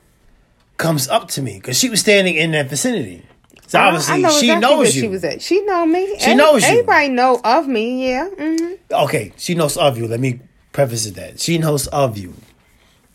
comes 0.76 1.08
up 1.08 1.30
to 1.30 1.42
me 1.42 1.56
because 1.56 1.78
she 1.78 1.90
was 1.90 2.00
standing 2.02 2.36
in 2.36 2.52
that 2.52 2.70
vicinity. 2.70 3.24
So 3.68 3.80
obviously 3.80 4.22
know 4.22 4.30
she 4.30 4.48
exactly 4.50 4.62
knows 4.62 4.96
you. 4.96 5.02
She 5.02 5.08
was 5.08 5.24
at. 5.24 5.42
She 5.42 5.62
know 5.62 5.86
me. 5.86 6.18
She 6.20 6.36
knows 6.36 6.64
you. 6.64 6.70
Everybody 6.70 7.10
know 7.10 7.40
of 7.44 7.68
me. 7.68 8.10
Yeah. 8.10 8.30
hmm 8.30 8.74
Okay, 8.92 9.34
she 9.38 9.56
knows 9.56 9.76
of 9.78 9.98
you. 9.98 10.08
Let 10.08 10.20
me 10.22 10.40
preface 10.72 11.06
it 11.06 11.16
that 11.16 11.40
she 11.40 11.58
knows 11.58 11.88
of 11.88 12.18
you. 12.18 12.34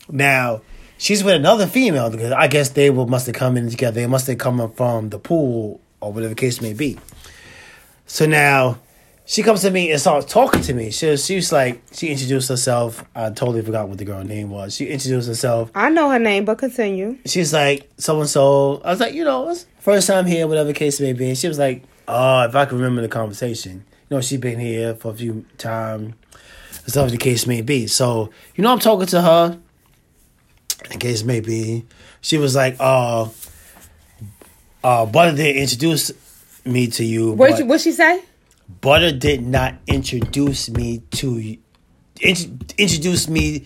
Now 0.09 0.61
she's 1.03 1.21
with 1.21 1.35
another 1.35 1.67
female 1.67 2.09
because 2.09 2.31
I 2.31 2.47
guess 2.47 2.69
they 2.69 2.89
will 2.89 3.07
must 3.07 3.27
have 3.27 3.35
come 3.35 3.57
in 3.57 3.69
together. 3.69 3.99
They 3.99 4.07
must 4.07 4.25
have 4.27 4.37
come 4.37 4.71
from 4.71 5.09
the 5.09 5.19
pool 5.19 5.81
or 5.99 6.13
whatever 6.13 6.29
the 6.29 6.39
case 6.39 6.61
may 6.61 6.71
be. 6.73 6.97
So 8.05 8.25
now 8.25 8.79
she 9.25 9.43
comes 9.43 9.61
to 9.61 9.71
me 9.71 9.91
and 9.91 9.99
starts 9.99 10.31
talking 10.31 10.61
to 10.61 10.73
me. 10.73 10.91
She 10.91 11.07
was, 11.07 11.25
she 11.25 11.35
was 11.35 11.51
like 11.51 11.81
she 11.91 12.07
introduced 12.07 12.47
herself. 12.47 13.03
I 13.13 13.29
totally 13.31 13.61
forgot 13.61 13.89
what 13.89 13.97
the 13.97 14.05
girl 14.05 14.23
name 14.23 14.49
was. 14.49 14.75
She 14.75 14.87
introduced 14.87 15.27
herself. 15.27 15.71
I 15.75 15.89
know 15.89 16.09
her 16.09 16.19
name, 16.19 16.45
but 16.45 16.57
continue. 16.57 17.17
She's 17.25 17.51
like 17.51 17.89
so 17.97 18.21
and 18.21 18.29
so. 18.29 18.81
I 18.85 18.91
was 18.91 19.01
like, 19.01 19.13
you 19.13 19.25
know, 19.25 19.49
it's 19.49 19.65
first 19.79 20.07
time 20.07 20.25
here, 20.25 20.47
whatever 20.47 20.67
the 20.67 20.73
case 20.73 21.01
may 21.01 21.11
be. 21.11 21.27
And 21.27 21.37
she 21.37 21.49
was 21.49 21.59
like, 21.59 21.83
oh, 22.07 22.43
if 22.43 22.55
I 22.55 22.65
can 22.65 22.77
remember 22.77 23.01
the 23.01 23.09
conversation, 23.09 23.83
you 24.09 24.15
know, 24.15 24.21
she's 24.21 24.39
been 24.39 24.59
here 24.59 24.95
for 24.95 25.11
a 25.11 25.15
few 25.15 25.45
time, 25.57 26.15
stuff 26.87 27.11
the 27.11 27.17
case 27.17 27.45
may 27.45 27.61
be. 27.61 27.87
So 27.87 28.29
you 28.55 28.63
know, 28.63 28.71
I'm 28.71 28.79
talking 28.79 29.07
to 29.07 29.21
her. 29.21 29.59
In 30.91 30.99
case 30.99 31.23
may 31.23 31.39
be, 31.39 31.85
she 32.21 32.37
was 32.37 32.55
like, 32.55 32.75
uh, 32.79 33.27
uh, 34.83 35.05
Butter 35.05 35.35
did 35.35 35.55
introduce 35.55 36.11
me 36.65 36.87
to 36.87 37.03
you. 37.03 37.31
What 37.33 37.67
but 37.67 37.81
she, 37.81 37.91
say? 37.91 38.23
Butter 38.81 39.11
did 39.11 39.45
not 39.45 39.75
introduce 39.87 40.69
me 40.69 41.01
to 41.11 41.57
introduce 42.21 43.27
me 43.27 43.65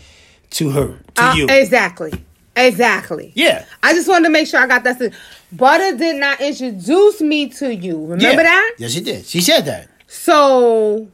to 0.51 0.69
her 0.71 1.00
to 1.15 1.24
Uh, 1.24 1.33
you. 1.36 1.47
Exactly. 1.50 2.13
Exactly. 2.55 3.31
yeah. 3.36 3.65
I 3.83 3.93
just 3.93 4.07
wanted 4.07 4.25
to 4.25 4.29
make 4.31 4.47
sure 4.47 4.59
I 4.59 4.65
got 4.67 4.83
that. 4.83 5.13
Butter 5.51 5.95
did 5.95 6.15
not 6.15 6.41
introduce 6.41 7.21
me 7.21 7.50
to 7.50 7.74
you. 7.74 7.97
Remember 8.03 8.41
yeah. 8.41 8.43
that? 8.43 8.75
Yes, 8.79 8.91
she 8.91 9.01
did. 9.01 9.25
She 9.25 9.41
said 9.41 9.65
that. 9.65 9.89
So, 10.07 11.07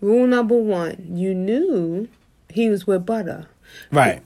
rule 0.00 0.26
number 0.26 0.56
one, 0.56 1.06
you 1.14 1.32
knew 1.32 2.08
he 2.48 2.68
was 2.68 2.86
with 2.88 3.06
Butter. 3.06 3.46
Right. 3.92 4.20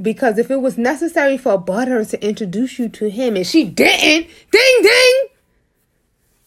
Because 0.00 0.38
if 0.38 0.50
it 0.50 0.60
was 0.60 0.76
necessary 0.76 1.38
for 1.38 1.56
Butter 1.56 2.04
to 2.04 2.26
introduce 2.26 2.78
you 2.78 2.88
to 2.90 3.08
him 3.10 3.36
and 3.36 3.46
she 3.46 3.64
didn't, 3.64 4.28
ding 4.50 4.78
ding, 4.82 5.26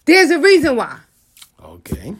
there's 0.06 0.32
a 0.32 0.40
reason 0.40 0.76
why. 0.76 1.00
Okay. 1.64 2.16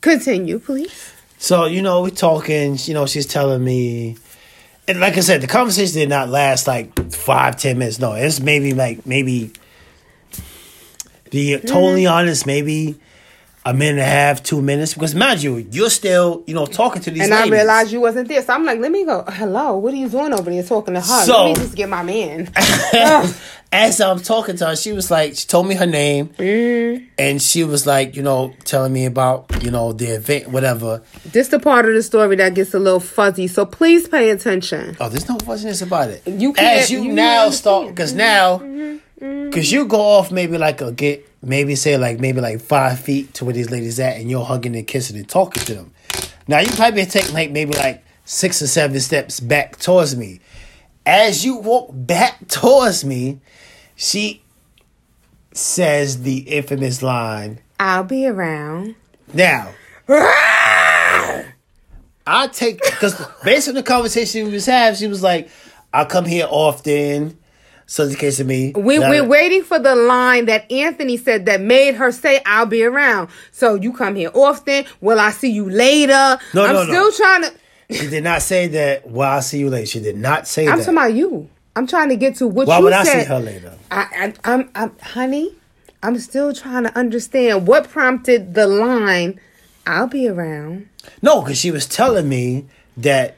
Continue, 0.00 0.58
please. 0.58 1.12
So, 1.38 1.66
you 1.66 1.82
know, 1.82 2.02
we're 2.02 2.10
talking, 2.10 2.76
you 2.82 2.94
know, 2.94 3.06
she's 3.06 3.26
telling 3.26 3.62
me 3.62 4.16
and 4.88 4.98
like 5.00 5.16
I 5.16 5.20
said, 5.20 5.40
the 5.40 5.46
conversation 5.46 5.94
did 5.94 6.08
not 6.08 6.28
last 6.28 6.66
like 6.66 7.12
five, 7.12 7.56
ten 7.56 7.78
minutes. 7.78 7.98
No, 7.98 8.14
it's 8.14 8.40
maybe 8.40 8.74
like 8.74 9.06
maybe 9.06 9.52
be 11.30 11.56
totally 11.58 12.02
mm-hmm. 12.02 12.12
honest, 12.12 12.46
maybe 12.46 12.96
a 13.64 13.72
minute 13.72 13.92
and 13.92 14.00
a 14.00 14.04
half, 14.04 14.42
two 14.42 14.60
minutes. 14.60 14.94
Because 14.94 15.14
mind 15.14 15.42
you, 15.42 15.56
you're 15.70 15.90
still, 15.90 16.42
you 16.46 16.54
know, 16.54 16.66
talking 16.66 17.00
to 17.02 17.10
these 17.10 17.22
And 17.22 17.30
ladies. 17.30 17.52
I 17.52 17.56
realized 17.56 17.92
you 17.92 18.00
wasn't 18.00 18.28
there. 18.28 18.42
So 18.42 18.52
I'm 18.54 18.64
like, 18.64 18.80
let 18.80 18.90
me 18.90 19.04
go. 19.04 19.24
Hello, 19.28 19.76
what 19.78 19.92
are 19.94 19.96
you 19.96 20.08
doing 20.08 20.32
over 20.32 20.50
there 20.50 20.62
talking 20.62 20.94
to 20.94 21.00
her? 21.00 21.24
So- 21.24 21.46
let 21.48 21.58
me 21.58 21.64
just 21.64 21.76
get 21.76 21.88
my 21.88 22.02
man. 22.02 22.50
As 23.74 24.02
I'm 24.02 24.18
talking 24.20 24.56
to 24.56 24.66
her, 24.66 24.76
she 24.76 24.92
was 24.92 25.10
like, 25.10 25.34
she 25.34 25.46
told 25.46 25.66
me 25.66 25.74
her 25.76 25.86
name, 25.86 26.26
Mm. 26.36 27.06
and 27.18 27.40
she 27.40 27.64
was 27.64 27.86
like, 27.86 28.14
you 28.16 28.22
know, 28.22 28.52
telling 28.64 28.92
me 28.92 29.06
about, 29.06 29.46
you 29.64 29.70
know, 29.70 29.94
the 29.94 30.08
event, 30.08 30.48
whatever. 30.48 31.00
this 31.24 31.48
the 31.48 31.58
part 31.58 31.86
of 31.88 31.94
the 31.94 32.02
story 32.02 32.36
that 32.36 32.52
gets 32.54 32.74
a 32.74 32.78
little 32.78 33.00
fuzzy. 33.00 33.46
So 33.48 33.64
please 33.64 34.06
pay 34.08 34.28
attention. 34.28 34.94
Oh, 35.00 35.08
there's 35.08 35.26
no 35.26 35.38
fuzziness 35.38 35.80
about 35.80 36.10
it. 36.10 36.22
You 36.26 36.52
can't- 36.52 36.80
As 36.82 36.90
you, 36.90 37.00
you 37.02 37.12
now 37.14 37.48
start, 37.48 37.88
because 37.88 38.12
now, 38.12 38.58
because 39.18 39.72
you 39.72 39.86
go 39.86 40.00
off 40.02 40.30
maybe 40.30 40.58
like 40.58 40.82
a 40.82 40.92
get, 40.92 41.26
maybe 41.42 41.74
say 41.74 41.96
like 41.96 42.20
maybe 42.20 42.40
like 42.40 42.60
five 42.60 42.98
feet 43.00 43.34
to 43.34 43.44
where 43.44 43.54
these 43.54 43.70
ladies 43.70 43.98
at, 44.00 44.16
and 44.16 44.30
you're 44.30 44.44
hugging 44.44 44.76
and 44.76 44.86
kissing 44.86 45.16
and 45.16 45.28
talking 45.28 45.62
to 45.64 45.74
them. 45.74 45.92
Now 46.48 46.60
you 46.60 46.70
probably 46.72 47.04
take 47.06 47.32
like 47.32 47.50
maybe 47.50 47.74
like 47.74 48.04
six 48.24 48.62
or 48.62 48.66
seven 48.66 49.00
steps 49.00 49.40
back 49.40 49.78
towards 49.78 50.16
me. 50.16 50.40
As 51.04 51.44
you 51.44 51.56
walk 51.56 51.90
back 51.92 52.46
towards 52.48 53.04
me, 53.04 53.40
she 53.96 54.42
says 55.52 56.22
the 56.22 56.38
infamous 56.38 57.02
line. 57.02 57.60
I'll 57.78 58.04
be 58.04 58.26
around. 58.26 58.94
Now, 59.34 59.70
I 62.26 62.46
take 62.52 62.80
because 62.82 63.20
based 63.44 63.68
on 63.68 63.74
the 63.74 63.82
conversation 63.82 64.46
we 64.46 64.52
was 64.52 64.66
having, 64.66 64.98
she 64.98 65.08
was 65.08 65.22
like, 65.22 65.48
"I 65.92 66.04
come 66.04 66.24
here 66.24 66.46
often." 66.48 67.38
So 67.92 68.04
in 68.04 68.08
the 68.08 68.16
case 68.16 68.40
of 68.40 68.46
me, 68.46 68.72
We, 68.74 68.96
Now- 68.96 69.10
we're 69.10 69.22
waiting 69.22 69.62
for 69.62 69.78
the 69.78 69.94
line 69.94 70.46
that 70.46 70.72
Anthony 70.72 71.18
said 71.18 71.44
that 71.44 71.60
made 71.60 71.94
her 71.96 72.10
say, 72.10 72.40
I'll 72.46 72.64
be 72.64 72.84
around. 72.84 73.28
So 73.50 73.74
you 73.74 73.92
come 73.92 74.14
here 74.14 74.30
often. 74.32 74.86
Will 75.02 75.20
I 75.20 75.30
see 75.30 75.50
you 75.50 75.68
later? 75.68 76.38
No, 76.54 76.64
I'm 76.64 76.72
no, 76.72 76.84
no. 76.84 76.88
still 76.90 77.12
trying 77.12 77.42
to. 77.42 77.52
She 77.90 78.08
did 78.08 78.24
not 78.24 78.40
say 78.40 78.66
that. 78.68 79.10
Well, 79.10 79.30
I'll 79.30 79.42
see 79.42 79.58
you 79.58 79.68
later. 79.68 79.84
She 79.84 80.00
did 80.00 80.16
not 80.16 80.48
say 80.48 80.64
that. 80.64 80.72
I'm 80.72 80.78
that. 80.78 80.84
talking 80.86 80.96
about 80.96 81.12
you. 81.12 81.50
I'm 81.76 81.86
trying 81.86 82.08
to 82.08 82.16
get 82.16 82.36
to 82.36 82.46
what 82.48 82.66
Why 82.66 82.78
you 82.78 82.84
would 82.84 82.94
I 82.94 83.04
said. 83.04 83.24
see 83.24 83.28
her 83.28 83.40
later? 83.40 83.78
I, 83.90 84.32
I, 84.44 84.52
I'm, 84.54 84.70
I'm, 84.74 84.96
honey, 85.02 85.54
I'm 86.02 86.18
still 86.18 86.54
trying 86.54 86.84
to 86.84 86.98
understand 86.98 87.66
what 87.66 87.90
prompted 87.90 88.54
the 88.54 88.66
line, 88.66 89.38
I'll 89.86 90.06
be 90.06 90.26
around. 90.28 90.88
No, 91.20 91.42
because 91.42 91.58
she 91.58 91.70
was 91.70 91.86
telling 91.86 92.26
me 92.26 92.64
that 92.96 93.36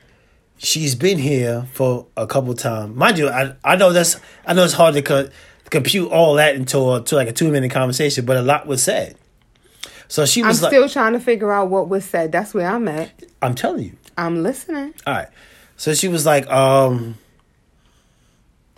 she's 0.65 0.95
been 0.95 1.19
here 1.19 1.67
for 1.73 2.07
a 2.17 2.27
couple 2.27 2.55
times. 2.55 2.97
Mind 2.97 3.19
you, 3.19 3.29
I 3.29 3.55
I 3.63 3.77
know 3.77 3.93
that's 3.93 4.21
I 4.47 4.55
know 4.55 4.65
it's 4.65 4.73
hard 4.75 4.95
to 4.95 5.03
co- 5.03 5.29
compute 5.71 6.11
all 6.11 6.35
that 6.35 6.55
into 6.57 6.93
a, 6.93 7.03
to 7.03 7.15
like 7.17 7.29
a 7.29 7.33
two 7.33 7.51
minute 7.51 7.71
conversation, 7.71 8.25
but 8.25 8.37
a 8.37 8.43
lot 8.43 8.67
was 8.67 8.83
said. 8.83 9.17
So 10.09 10.27
she 10.27 10.43
I'm 10.43 10.49
was 10.49 10.63
like, 10.63 10.71
still 10.71 10.89
trying 10.89 11.13
to 11.15 11.21
figure 11.21 11.53
out 11.53 11.71
what 11.71 11.89
was 11.89 12.05
said. 12.05 12.33
That's 12.33 12.55
where 12.55 12.67
I'm 12.67 12.89
at. 12.89 13.11
"I'm 13.43 13.55
telling 13.55 13.85
you." 13.85 13.93
I'm 14.17 14.43
listening. 14.43 14.95
All 15.07 15.15
right. 15.15 15.29
So 15.77 15.93
she 15.93 16.07
was 16.07 16.25
like, 16.25 16.49
um, 16.49 17.17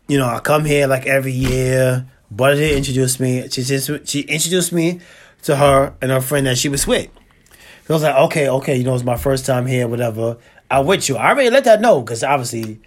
you 0.09 0.17
know, 0.19 0.27
I 0.27 0.39
come 0.41 0.65
here 0.65 0.87
like 0.87 1.07
every 1.07 1.33
year. 1.33 2.07
Butter 2.31 2.57
did 2.57 2.77
introduce 2.77 3.21
me. 3.21 3.49
She 3.51 3.63
just 3.63 4.09
she 4.09 4.21
introduced 4.23 4.73
me 4.73 5.01
to 5.43 5.57
her 5.57 5.95
and 6.01 6.11
her 6.11 6.21
friend 6.21 6.47
that 6.47 6.59
she 6.59 6.69
was 6.69 6.87
with. 6.87 7.09
So 7.87 7.95
I 7.95 7.97
was 7.97 8.03
like, 8.03 8.17
okay, 8.17 8.49
okay, 8.49 8.77
you 8.77 8.83
know, 8.85 8.95
it's 8.95 9.05
my 9.05 9.17
first 9.17 9.47
time 9.47 9.67
here, 9.67 9.87
whatever. 9.87 10.39
I'm 10.71 10.87
with 10.87 11.09
you. 11.09 11.17
I 11.17 11.31
already 11.31 11.51
let 11.51 11.65
that 11.65 11.81
know 11.81 12.01
because 12.01 12.23
obviously 12.25 12.81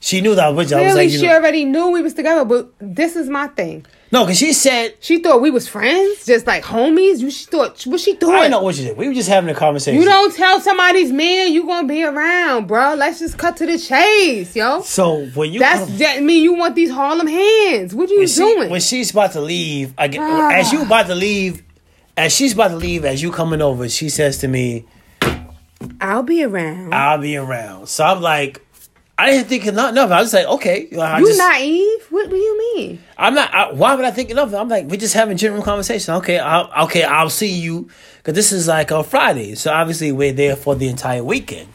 she 0.00 0.20
knew 0.20 0.34
that 0.34 0.44
I 0.44 0.48
was 0.50 0.56
with 0.56 0.70
you. 0.72 0.76
I 0.76 0.80
was 0.82 0.92
Clearly, 0.92 1.04
like, 1.06 1.12
you 1.12 1.18
she 1.20 1.26
know, 1.26 1.34
already 1.34 1.64
knew 1.64 1.90
we 1.90 2.02
was 2.02 2.14
together, 2.14 2.44
but 2.44 2.70
this 2.80 3.14
is 3.16 3.28
my 3.28 3.46
thing. 3.48 3.86
no, 4.10 4.24
because 4.24 4.36
she 4.38 4.52
said, 4.52 4.94
She 5.00 5.20
thought 5.22 5.40
we 5.40 5.50
was 5.50 5.66
friends, 5.68 6.26
just 6.26 6.46
like 6.46 6.64
homies. 6.64 7.20
You 7.20 7.30
she 7.30 7.46
thought 7.46 7.80
what 7.86 8.00
she 8.00 8.14
thought. 8.16 8.34
I 8.34 8.38
didn't 8.40 8.50
know 8.50 8.62
what 8.62 8.74
she 8.74 8.82
did. 8.84 8.96
We 8.96 9.08
were 9.08 9.14
just 9.14 9.28
having 9.28 9.48
a 9.48 9.54
conversation. 9.54 9.98
You 10.00 10.04
don't 10.06 10.34
tell 10.34 10.60
somebody's 10.60 11.12
man 11.12 11.52
you 11.52 11.64
gonna 11.66 11.86
be 11.88 12.02
around, 12.04 12.66
bro. 12.66 12.94
Let's 12.94 13.20
just 13.20 13.38
cut 13.38 13.56
to 13.58 13.66
the 13.66 13.78
chase, 13.78 14.54
yo. 14.56 14.82
So 14.82 15.24
when 15.34 15.52
you 15.52 15.60
That's 15.60 15.86
come- 15.88 15.98
that 15.98 16.22
mean 16.22 16.42
you 16.42 16.54
want 16.54 16.74
these 16.74 16.90
Harlem 16.90 17.28
hands. 17.28 17.94
What 17.94 18.10
are 18.10 18.12
you 18.12 18.18
when, 18.20 18.28
she, 18.28 18.36
doing? 18.40 18.70
when 18.70 18.80
she's 18.80 19.12
about 19.12 19.32
to 19.32 19.40
leave, 19.40 19.94
I 19.96 20.08
get, 20.08 20.20
Ah. 20.20 20.50
as 20.52 20.72
you 20.72 20.82
about 20.82 21.06
to 21.06 21.14
leave, 21.14 21.62
as 22.16 22.34
she's 22.34 22.52
about 22.52 22.68
to 22.72 22.76
leave, 22.76 23.04
as 23.06 23.22
you 23.22 23.30
coming 23.32 23.62
over, 23.62 23.88
she 23.88 24.08
says 24.10 24.36
to 24.38 24.48
me, 24.48 24.84
I'll 26.00 26.22
be 26.22 26.42
around. 26.44 26.94
"I'll 26.94 27.18
be 27.18 27.36
around." 27.36 27.88
So 27.88 28.04
I'm 28.04 28.20
like, 28.20 28.60
I 29.18 29.30
didn't 29.30 29.48
think 29.48 29.66
of 29.66 29.74
nothing. 29.74 29.98
I 29.98 30.20
was 30.20 30.32
like, 30.32 30.46
okay, 30.46 30.88
I 30.98 31.18
you 31.20 31.26
just, 31.26 31.38
naive? 31.38 32.06
What 32.10 32.28
do 32.30 32.36
you 32.36 32.58
mean? 32.76 32.98
I'm 33.18 33.34
not. 33.34 33.54
I, 33.54 33.72
why 33.72 33.94
would 33.94 34.04
I 34.04 34.10
think 34.10 34.30
of 34.30 34.52
it? 34.52 34.56
I'm 34.56 34.68
like, 34.68 34.86
we're 34.86 34.96
just 34.96 35.14
having 35.14 35.36
general 35.36 35.62
conversation. 35.62 36.14
Okay, 36.14 36.38
I'll, 36.38 36.84
okay, 36.86 37.04
I'll 37.04 37.30
see 37.30 37.52
you 37.52 37.88
because 38.18 38.34
this 38.34 38.52
is 38.52 38.66
like 38.68 38.90
a 38.90 39.02
Friday, 39.04 39.54
so 39.54 39.72
obviously 39.72 40.12
we're 40.12 40.32
there 40.32 40.56
for 40.56 40.74
the 40.74 40.88
entire 40.88 41.22
weekend. 41.22 41.68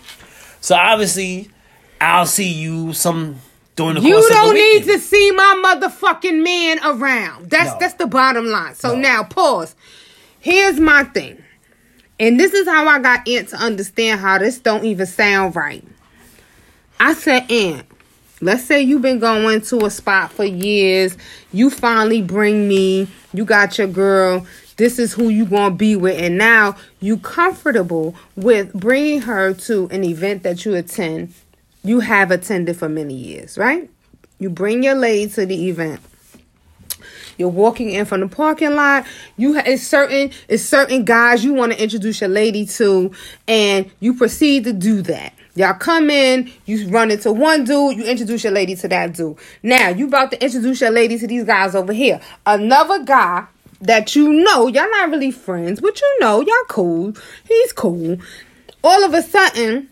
So 0.62 0.76
obviously, 0.76 1.50
I'll 2.02 2.26
see 2.26 2.52
you 2.52 2.94
some 2.94 3.38
during 3.76 3.96
the 3.96 4.02
You 4.02 4.14
course 4.16 4.26
of 4.30 4.34
don't 4.34 4.48
the 4.56 4.60
need 4.60 4.84
to 4.86 5.00
see 5.00 5.32
my 5.32 5.62
motherfucking 5.80 6.44
man 6.44 6.80
around. 6.84 7.50
That's 7.50 7.72
No. 7.72 7.78
that's 7.80 7.94
the 7.94 8.08
bottom 8.08 8.48
line. 8.48 8.76
So 8.76 8.94
No. 8.96 9.00
now 9.00 9.24
pause. 9.24 9.76
Here's 10.40 10.80
my 10.80 11.04
thing. 11.04 11.44
And 12.20 12.40
this 12.40 12.54
is 12.54 12.68
how 12.68 12.88
I 12.88 13.00
got 13.00 13.28
Ant 13.28 13.50
to 13.50 13.58
understand 13.58 14.20
how 14.20 14.40
this 14.40 14.58
don't 14.60 14.86
even 14.86 15.06
sound 15.06 15.56
right. 15.56 15.84
I 17.00 17.14
said, 17.14 17.52
Ant, 17.52 17.86
let's 18.42 18.64
say 18.64 18.82
you've 18.82 19.04
been 19.04 19.20
going 19.20 19.62
to 19.62 19.86
a 19.86 19.92
spot 19.92 20.32
for 20.32 20.44
years. 20.44 21.16
You 21.54 21.70
finally 21.70 22.22
bring 22.22 22.68
me. 22.68 23.08
You 23.34 23.46
got 23.46 23.78
your 23.78 23.88
girl. 23.88 24.48
This 24.78 25.00
is 25.00 25.14
who 25.14 25.30
you 25.30 25.46
gonna 25.46 25.74
be 25.74 25.96
with, 25.96 26.22
and 26.22 26.38
now 26.38 26.76
you 27.00 27.18
comfortable 27.18 28.16
with 28.36 28.72
bringing 28.74 29.22
her 29.22 29.56
to 29.56 29.88
an 29.90 30.04
event 30.04 30.44
that 30.44 30.66
you 30.66 30.76
attend. 30.76 31.34
You 31.84 32.00
have 32.00 32.30
attended 32.30 32.78
for 32.78 32.88
many 32.88 33.16
years, 33.16 33.58
right? 33.58 33.90
You 34.38 34.52
bring 34.52 34.84
your 34.84 34.94
lady 34.94 35.32
to 35.32 35.48
the 35.48 35.70
event. 35.70 36.00
You're 37.38 37.50
walking 37.50 37.91
in 37.91 38.06
from 38.06 38.22
the 38.22 38.27
parking 38.27 38.75
lot. 38.75 39.06
You 39.38 39.56
ha- 39.56 39.63
it's 39.65 39.84
certain 39.84 40.32
it's 40.48 40.63
certain 40.63 41.06
guys 41.06 41.44
you 41.44 41.53
want 41.53 41.74
to 41.74 41.82
introduce 41.82 42.22
your 42.22 42.29
lady 42.29 42.65
to, 42.65 43.12
and 43.48 43.89
you 44.00 44.13
proceed 44.13 44.63
to 44.65 44.74
do 44.74 45.01
that. 45.03 45.34
Y'all 45.56 45.74
come 45.74 46.10
in, 46.12 46.51
you 46.65 46.88
run 46.89 47.10
into 47.10 47.32
one 47.32 47.63
dude, 47.63 47.98
you 47.98 48.06
introduce 48.06 48.44
your 48.44 48.53
lady 48.53 48.75
to 48.75 48.88
that 48.88 49.13
dude. 49.13 49.38
Now 49.63 49.89
you 49.89 50.08
about 50.08 50.32
to 50.32 50.44
introduce 50.44 50.82
your 50.82 50.91
lady 50.91 51.17
to 51.17 51.25
these 51.25 51.46
guys 51.46 51.74
over 51.74 51.94
here. 51.94 52.22
Another 52.46 53.03
guy 53.03 53.48
that 53.82 54.15
you 54.15 54.32
know, 54.32 54.67
y'all 54.67 54.89
not 54.91 55.10
really 55.10 55.32
friends, 55.32 55.82
but 55.82 56.00
you 56.00 56.17
know, 56.20 56.41
y'all 56.41 56.56
cool. 56.67 57.13
He's 57.48 57.74
cool. 57.74 58.17
All 58.84 59.03
of 59.03 59.13
a 59.13 59.22
sudden, 59.22 59.89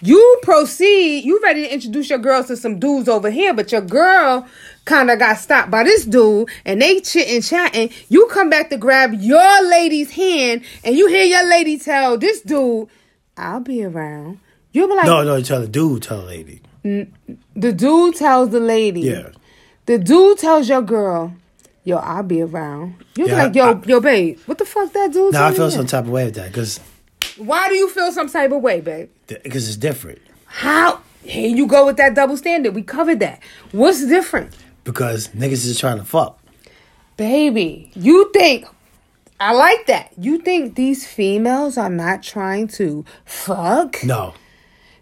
you 0.00 0.38
proceed, 0.42 1.24
you 1.24 1.40
ready 1.42 1.62
to 1.62 1.72
introduce 1.72 2.10
your 2.10 2.18
girls 2.18 2.46
to 2.48 2.56
some 2.56 2.78
dudes 2.78 3.08
over 3.08 3.30
here, 3.30 3.54
but 3.54 3.72
your 3.72 3.80
girl 3.80 4.46
kind 4.84 5.10
of 5.10 5.18
got 5.18 5.38
stopped 5.38 5.70
by 5.70 5.82
this 5.84 6.04
dude 6.04 6.48
and 6.64 6.80
they 6.82 7.00
chitting 7.00 7.40
chatting. 7.42 7.90
You 8.08 8.26
come 8.26 8.50
back 8.50 8.70
to 8.70 8.76
grab 8.76 9.14
your 9.14 9.68
lady's 9.70 10.10
hand 10.12 10.62
and 10.84 10.96
you 10.96 11.06
hear 11.08 11.24
your 11.24 11.48
lady 11.48 11.78
tell 11.78 12.18
this 12.18 12.40
dude, 12.42 12.88
I'll 13.36 13.60
be 13.60 13.82
around. 13.84 14.40
You'll 14.72 14.88
be 14.88 14.94
like, 14.94 15.06
No, 15.06 15.22
no, 15.22 15.36
you 15.36 15.44
tell 15.44 15.60
the 15.60 15.68
dude, 15.68 16.02
tell 16.02 16.20
the 16.20 16.26
lady. 16.26 16.60
the 16.82 17.72
dude 17.72 18.16
tells 18.16 18.50
the 18.50 18.60
lady. 18.60 19.00
Yeah. 19.02 19.30
The 19.86 19.98
dude 19.98 20.38
tells 20.38 20.68
your 20.68 20.82
girl, 20.82 21.34
yo, 21.84 21.96
I'll 21.98 22.22
be 22.22 22.42
around. 22.42 22.96
You'll 23.16 23.28
Yeah, 23.28 23.34
be 23.34 23.42
like, 23.42 23.54
yo, 23.54 23.64
I- 23.80 23.86
yo, 23.86 24.00
babe, 24.00 24.38
what 24.46 24.58
the 24.58 24.64
fuck 24.64 24.92
that 24.92 25.12
dude 25.12 25.32
Now 25.32 25.46
I 25.46 25.52
feel 25.52 25.70
some 25.70 25.86
type 25.86 26.04
of 26.04 26.10
way 26.10 26.24
with 26.26 26.34
that 26.34 26.48
because 26.52 26.80
Why 27.38 27.68
do 27.68 27.74
you 27.74 27.88
feel 27.88 28.12
some 28.12 28.28
type 28.28 28.52
of 28.52 28.60
way, 28.62 28.80
babe? 28.80 29.08
because 29.42 29.66
it's 29.68 29.76
different. 29.78 30.18
How? 30.46 31.00
Here 31.22 31.48
you 31.48 31.66
go 31.66 31.86
with 31.86 31.96
that 31.96 32.14
double 32.14 32.36
standard. 32.36 32.74
We 32.74 32.82
covered 32.82 33.20
that. 33.20 33.40
What's 33.72 34.04
different? 34.06 34.54
Because 34.84 35.28
niggas 35.28 35.64
is 35.66 35.78
trying 35.80 35.98
to 35.98 36.04
fuck. 36.04 36.38
Baby, 37.16 37.90
you 37.94 38.30
think 38.32 38.66
I 39.40 39.52
like 39.52 39.86
that. 39.86 40.12
You 40.18 40.38
think 40.38 40.74
these 40.76 41.06
females 41.06 41.76
are 41.78 41.90
not 41.90 42.22
trying 42.22 42.68
to 42.68 43.04
fuck? 43.24 44.02
No, 44.04 44.34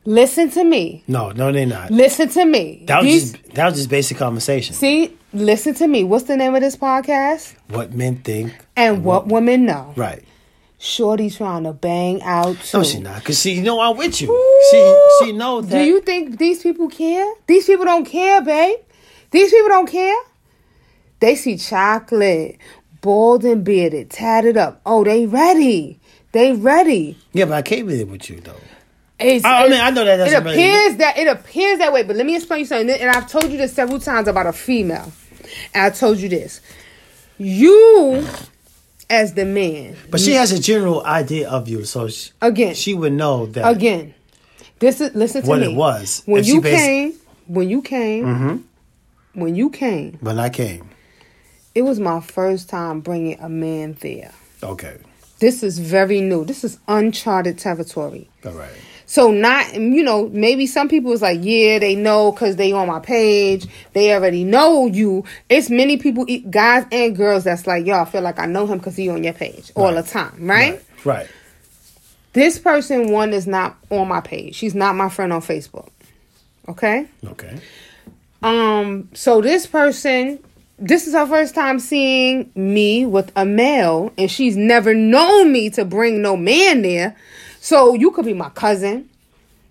Listen 0.04 0.50
to 0.50 0.64
me. 0.64 1.04
no, 1.06 1.30
no, 1.30 1.52
they're 1.52 1.64
not. 1.66 1.90
Listen 1.90 2.28
to 2.30 2.44
me. 2.44 2.82
That 2.86 3.02
was 3.02 3.06
These- 3.06 3.32
just 3.32 3.54
that 3.54 3.66
was 3.66 3.74
just 3.76 3.88
basic 3.90 4.16
conversation. 4.18 4.74
see, 4.74 5.16
listen 5.32 5.74
to 5.74 5.86
me. 5.86 6.02
What's 6.04 6.24
the 6.24 6.36
name 6.36 6.54
of 6.54 6.60
this 6.60 6.76
podcast? 6.76 7.54
What 7.68 7.92
men 7.92 8.16
think, 8.16 8.52
And 8.76 9.04
what 9.04 9.28
women 9.28 9.64
know. 9.66 9.92
right? 9.96 10.22
Shorty's 10.78 11.36
trying 11.36 11.62
to 11.64 11.72
bang 11.72 12.20
out 12.22 12.56
too. 12.60 12.78
No, 12.78 12.82
she 12.84 12.98
not. 12.98 13.22
Cause 13.24 13.40
she 13.40 13.60
know 13.60 13.80
I'm 13.80 13.96
with 13.96 14.20
you. 14.20 14.32
Ooh. 14.32 14.62
She 14.72 15.26
she 15.26 15.32
knows 15.32 15.68
that. 15.68 15.78
Do 15.78 15.84
you 15.84 16.00
think 16.00 16.38
these 16.38 16.60
people 16.62 16.88
care? 16.88 17.32
These 17.46 17.66
people 17.66 17.84
don't 17.84 18.04
care, 18.04 18.42
babe. 18.42 18.78
These 19.32 19.50
people 19.50 19.68
don't 19.68 19.88
care. 19.90 20.16
They 21.20 21.34
see 21.36 21.56
chocolate, 21.56 22.58
bald 23.00 23.44
and 23.44 23.64
bearded, 23.64 24.10
tatted 24.10 24.56
up. 24.56 24.80
Oh, 24.86 25.04
they 25.04 25.26
ready. 25.26 25.98
They 26.32 26.52
ready. 26.52 27.16
Yeah, 27.32 27.44
but 27.46 27.54
I 27.54 27.62
came 27.62 27.86
with 27.86 28.00
it 28.00 28.08
with 28.08 28.28
you 28.30 28.40
though. 28.40 28.54
It's, 29.18 29.44
I- 29.44 29.64
I 29.66 29.68
mean, 29.68 29.80
I 29.80 29.90
know 29.90 30.04
that 30.04 30.18
it 30.20 30.24
doesn't 30.24 30.44
really- 30.44 30.56
appears 30.62 30.96
that 30.96 31.18
it 31.18 31.28
appears 31.28 31.78
that 31.78 31.92
way. 31.92 32.02
But 32.02 32.16
let 32.16 32.26
me 32.26 32.34
explain 32.36 32.60
you 32.60 32.66
something. 32.66 32.90
And 32.90 33.10
I've 33.10 33.28
told 33.30 33.50
you 33.50 33.56
this 33.58 33.72
several 33.72 34.00
times 34.00 34.26
about 34.28 34.46
a 34.46 34.52
female. 34.52 35.12
And 35.74 35.84
I 35.84 35.90
told 35.90 36.18
you 36.18 36.28
this. 36.28 36.60
You, 37.38 38.26
as 39.10 39.34
the 39.34 39.44
man, 39.44 39.96
But 40.10 40.20
she 40.20 40.32
has 40.32 40.52
a 40.52 40.60
general 40.60 41.04
idea 41.04 41.48
of 41.50 41.68
you, 41.68 41.84
so 41.84 42.08
she, 42.08 42.30
again, 42.40 42.74
she 42.74 42.94
would 42.94 43.12
know 43.12 43.46
that. 43.46 43.68
again. 43.70 44.14
This 44.78 45.00
is 45.00 45.14
listen 45.14 45.42
to 45.42 45.48
What 45.48 45.60
me. 45.60 45.72
it 45.72 45.76
was. 45.76 46.22
when 46.26 46.40
If 46.40 46.46
you 46.48 46.60
basi- 46.60 46.76
came. 46.76 47.12
When 47.46 47.68
you 47.68 47.82
came. 47.82 48.24
Mm-hmm. 48.24 48.56
When 49.34 49.54
you 49.54 49.70
came. 49.70 50.18
When 50.20 50.38
I 50.38 50.48
came, 50.50 50.88
It 51.74 51.82
was 51.82 51.98
my 51.98 52.20
first 52.20 52.68
time 52.68 53.00
bringing 53.00 53.40
a 53.40 53.48
man 53.48 53.96
there. 54.00 54.32
okay, 54.62 54.96
This 55.38 55.62
is 55.62 55.78
very 55.78 56.20
new. 56.20 56.44
This 56.44 56.64
is 56.64 56.78
uncharted 56.88 57.58
territory. 57.58 58.28
all 58.44 58.52
right. 58.52 58.70
So 59.06 59.30
not, 59.30 59.74
you 59.74 60.02
know, 60.02 60.28
maybe 60.32 60.66
some 60.66 60.88
people 60.88 61.12
is 61.12 61.20
like, 61.20 61.40
yeah, 61.42 61.78
they 61.78 61.94
know 61.94 62.32
because 62.32 62.56
they 62.56 62.72
on 62.72 62.88
my 62.88 62.98
page. 63.00 63.66
They 63.92 64.14
already 64.14 64.42
know 64.42 64.86
you. 64.86 65.24
It's 65.50 65.68
many 65.68 65.98
people, 65.98 66.24
guys 66.48 66.86
and 66.90 67.14
girls, 67.14 67.44
that's 67.44 67.66
like, 67.66 67.84
y'all 67.84 68.06
feel 68.06 68.22
like 68.22 68.38
I 68.38 68.46
know 68.46 68.66
him 68.66 68.78
because 68.78 68.96
he 68.96 69.10
on 69.10 69.22
your 69.22 69.34
page 69.34 69.70
all 69.74 69.92
the 69.94 70.02
time, 70.02 70.48
right? 70.48 70.80
Right. 71.04 71.16
right. 71.18 71.30
This 72.32 72.58
person, 72.58 73.10
one, 73.10 73.34
is 73.34 73.46
not 73.46 73.76
on 73.90 74.08
my 74.08 74.22
page. 74.22 74.54
She's 74.54 74.74
not 74.74 74.94
my 74.96 75.10
friend 75.10 75.30
on 75.32 75.42
Facebook. 75.42 75.90
Okay? 76.68 77.06
Okay. 77.26 77.58
Um, 78.42 79.08
so 79.14 79.40
this 79.40 79.66
person, 79.66 80.38
this 80.78 81.06
is 81.06 81.14
her 81.14 81.26
first 81.26 81.54
time 81.54 81.78
seeing 81.78 82.50
me 82.54 83.06
with 83.06 83.30
a 83.36 83.44
male, 83.44 84.12
and 84.18 84.30
she's 84.30 84.56
never 84.56 84.94
known 84.94 85.52
me 85.52 85.70
to 85.70 85.84
bring 85.84 86.22
no 86.22 86.36
man 86.36 86.82
there. 86.82 87.16
So 87.60 87.94
you 87.94 88.10
could 88.10 88.24
be 88.24 88.34
my 88.34 88.50
cousin, 88.50 89.08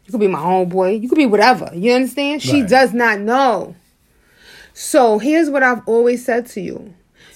you 0.05 0.11
could 0.11 0.21
be 0.21 0.27
my 0.27 0.39
homeboy, 0.39 1.01
you 1.01 1.09
could 1.09 1.17
be 1.17 1.25
whatever. 1.25 1.69
You 1.73 1.93
understand? 1.93 2.41
She 2.41 2.63
does 2.63 2.93
not 2.93 3.19
know. 3.19 3.75
So 4.73 5.19
here's 5.19 5.49
what 5.49 5.63
I've 5.63 5.85
always 5.87 6.23
said 6.23 6.45
to 6.47 6.61
you. 6.61 6.93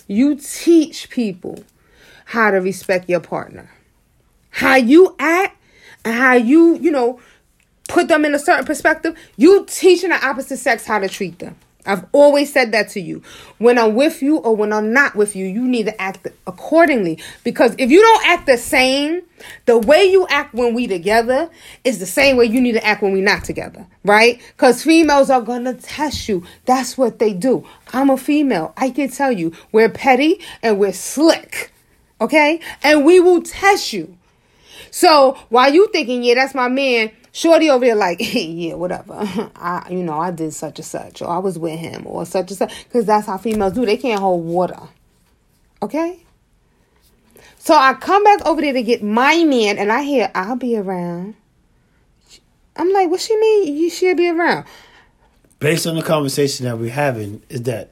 You 0.07 0.35
teach 0.35 1.09
people 1.09 1.63
how 2.25 2.51
to 2.51 2.57
respect 2.57 3.09
your 3.09 3.19
partner. 3.19 3.69
How 4.49 4.75
you 4.75 5.15
act 5.19 5.57
and 6.05 6.15
how 6.15 6.33
you, 6.33 6.77
you 6.77 6.91
know, 6.91 7.19
put 7.87 8.07
them 8.07 8.25
in 8.25 8.33
a 8.33 8.39
certain 8.39 8.65
perspective, 8.65 9.17
you 9.37 9.65
teaching 9.67 10.09
the 10.09 10.25
opposite 10.25 10.57
sex 10.57 10.85
how 10.85 10.99
to 10.99 11.07
treat 11.07 11.39
them. 11.39 11.55
I've 11.85 12.05
always 12.11 12.51
said 12.51 12.71
that 12.71 12.89
to 12.89 12.99
you. 12.99 13.21
When 13.59 13.77
I'm 13.77 13.93
with 13.93 14.21
you 14.21 14.37
or 14.37 14.55
when 14.55 14.73
I'm 14.73 14.91
not 14.91 15.15
with 15.15 15.35
you, 15.35 15.45
you 15.45 15.67
need 15.67 15.85
to 15.85 16.01
act 16.01 16.27
accordingly. 16.47 17.19
Because 17.43 17.75
if 17.77 17.91
you 17.91 18.01
don't 18.01 18.25
act 18.27 18.47
the 18.47 18.57
same, 18.57 19.21
the 19.65 19.77
way 19.77 20.05
you 20.05 20.25
act 20.29 20.53
when 20.53 20.73
we 20.73 20.87
together 20.87 21.49
is 21.83 21.99
the 21.99 22.05
same 22.05 22.37
way 22.37 22.45
you 22.45 22.59
need 22.59 22.71
to 22.71 22.83
act 22.83 23.03
when 23.03 23.11
we 23.11 23.21
not 23.21 23.43
together, 23.43 23.85
right? 24.03 24.41
Because 24.57 24.83
females 24.83 25.29
are 25.29 25.41
gonna 25.41 25.75
test 25.75 26.27
you. 26.27 26.43
That's 26.65 26.97
what 26.97 27.19
they 27.19 27.33
do. 27.33 27.67
I'm 27.93 28.09
a 28.09 28.17
female. 28.17 28.73
I 28.77 28.89
can 28.89 29.09
tell 29.09 29.31
you, 29.31 29.53
we're 29.71 29.89
petty 29.89 30.39
and 30.63 30.79
we're 30.79 30.93
slick, 30.93 31.71
okay? 32.19 32.61
And 32.83 33.05
we 33.05 33.19
will 33.19 33.43
test 33.43 33.93
you. 33.93 34.17
So 34.89 35.37
while 35.49 35.71
you 35.71 35.87
thinking, 35.91 36.23
yeah, 36.23 36.35
that's 36.35 36.55
my 36.55 36.69
man, 36.69 37.11
Shorty 37.35 37.69
over 37.69 37.83
there 37.83 37.95
like, 37.95 38.21
hey, 38.21 38.45
yeah, 38.45 38.75
whatever. 38.75 39.13
I, 39.57 39.89
you 39.91 40.03
know, 40.03 40.17
I 40.17 40.31
did 40.31 40.53
such 40.53 40.79
and 40.79 40.85
such, 40.85 41.21
or 41.21 41.27
I 41.27 41.37
was 41.39 41.59
with 41.59 41.77
him, 41.77 42.03
or 42.05 42.25
such 42.25 42.49
and 42.49 42.57
such, 42.57 42.85
because 42.85 43.05
that's 43.05 43.27
how 43.27 43.37
females 43.37 43.73
do. 43.73 43.85
They 43.85 43.97
can't 43.97 44.21
hold 44.21 44.45
water. 44.45 44.79
Okay. 45.83 46.19
So 47.57 47.75
I 47.75 47.93
come 47.95 48.23
back 48.23 48.45
over 48.45 48.61
there 48.61 48.71
to 48.71 48.81
get 48.81 49.03
my 49.03 49.43
man, 49.43 49.77
and 49.77 49.91
I 49.91 50.03
hear 50.03 50.31
I'll 50.33 50.55
be 50.55 50.77
around. 50.77 51.35
I'm 52.77 52.93
like, 52.93 53.09
what 53.09 53.19
she 53.19 53.35
mean? 53.35 53.75
You 53.75 53.89
should 53.89 54.15
be 54.15 54.29
around. 54.29 54.63
Based 55.59 55.85
on 55.85 55.95
the 55.95 56.03
conversation 56.03 56.65
that 56.65 56.77
we're 56.77 56.89
having, 56.89 57.41
is 57.49 57.63
that 57.63 57.91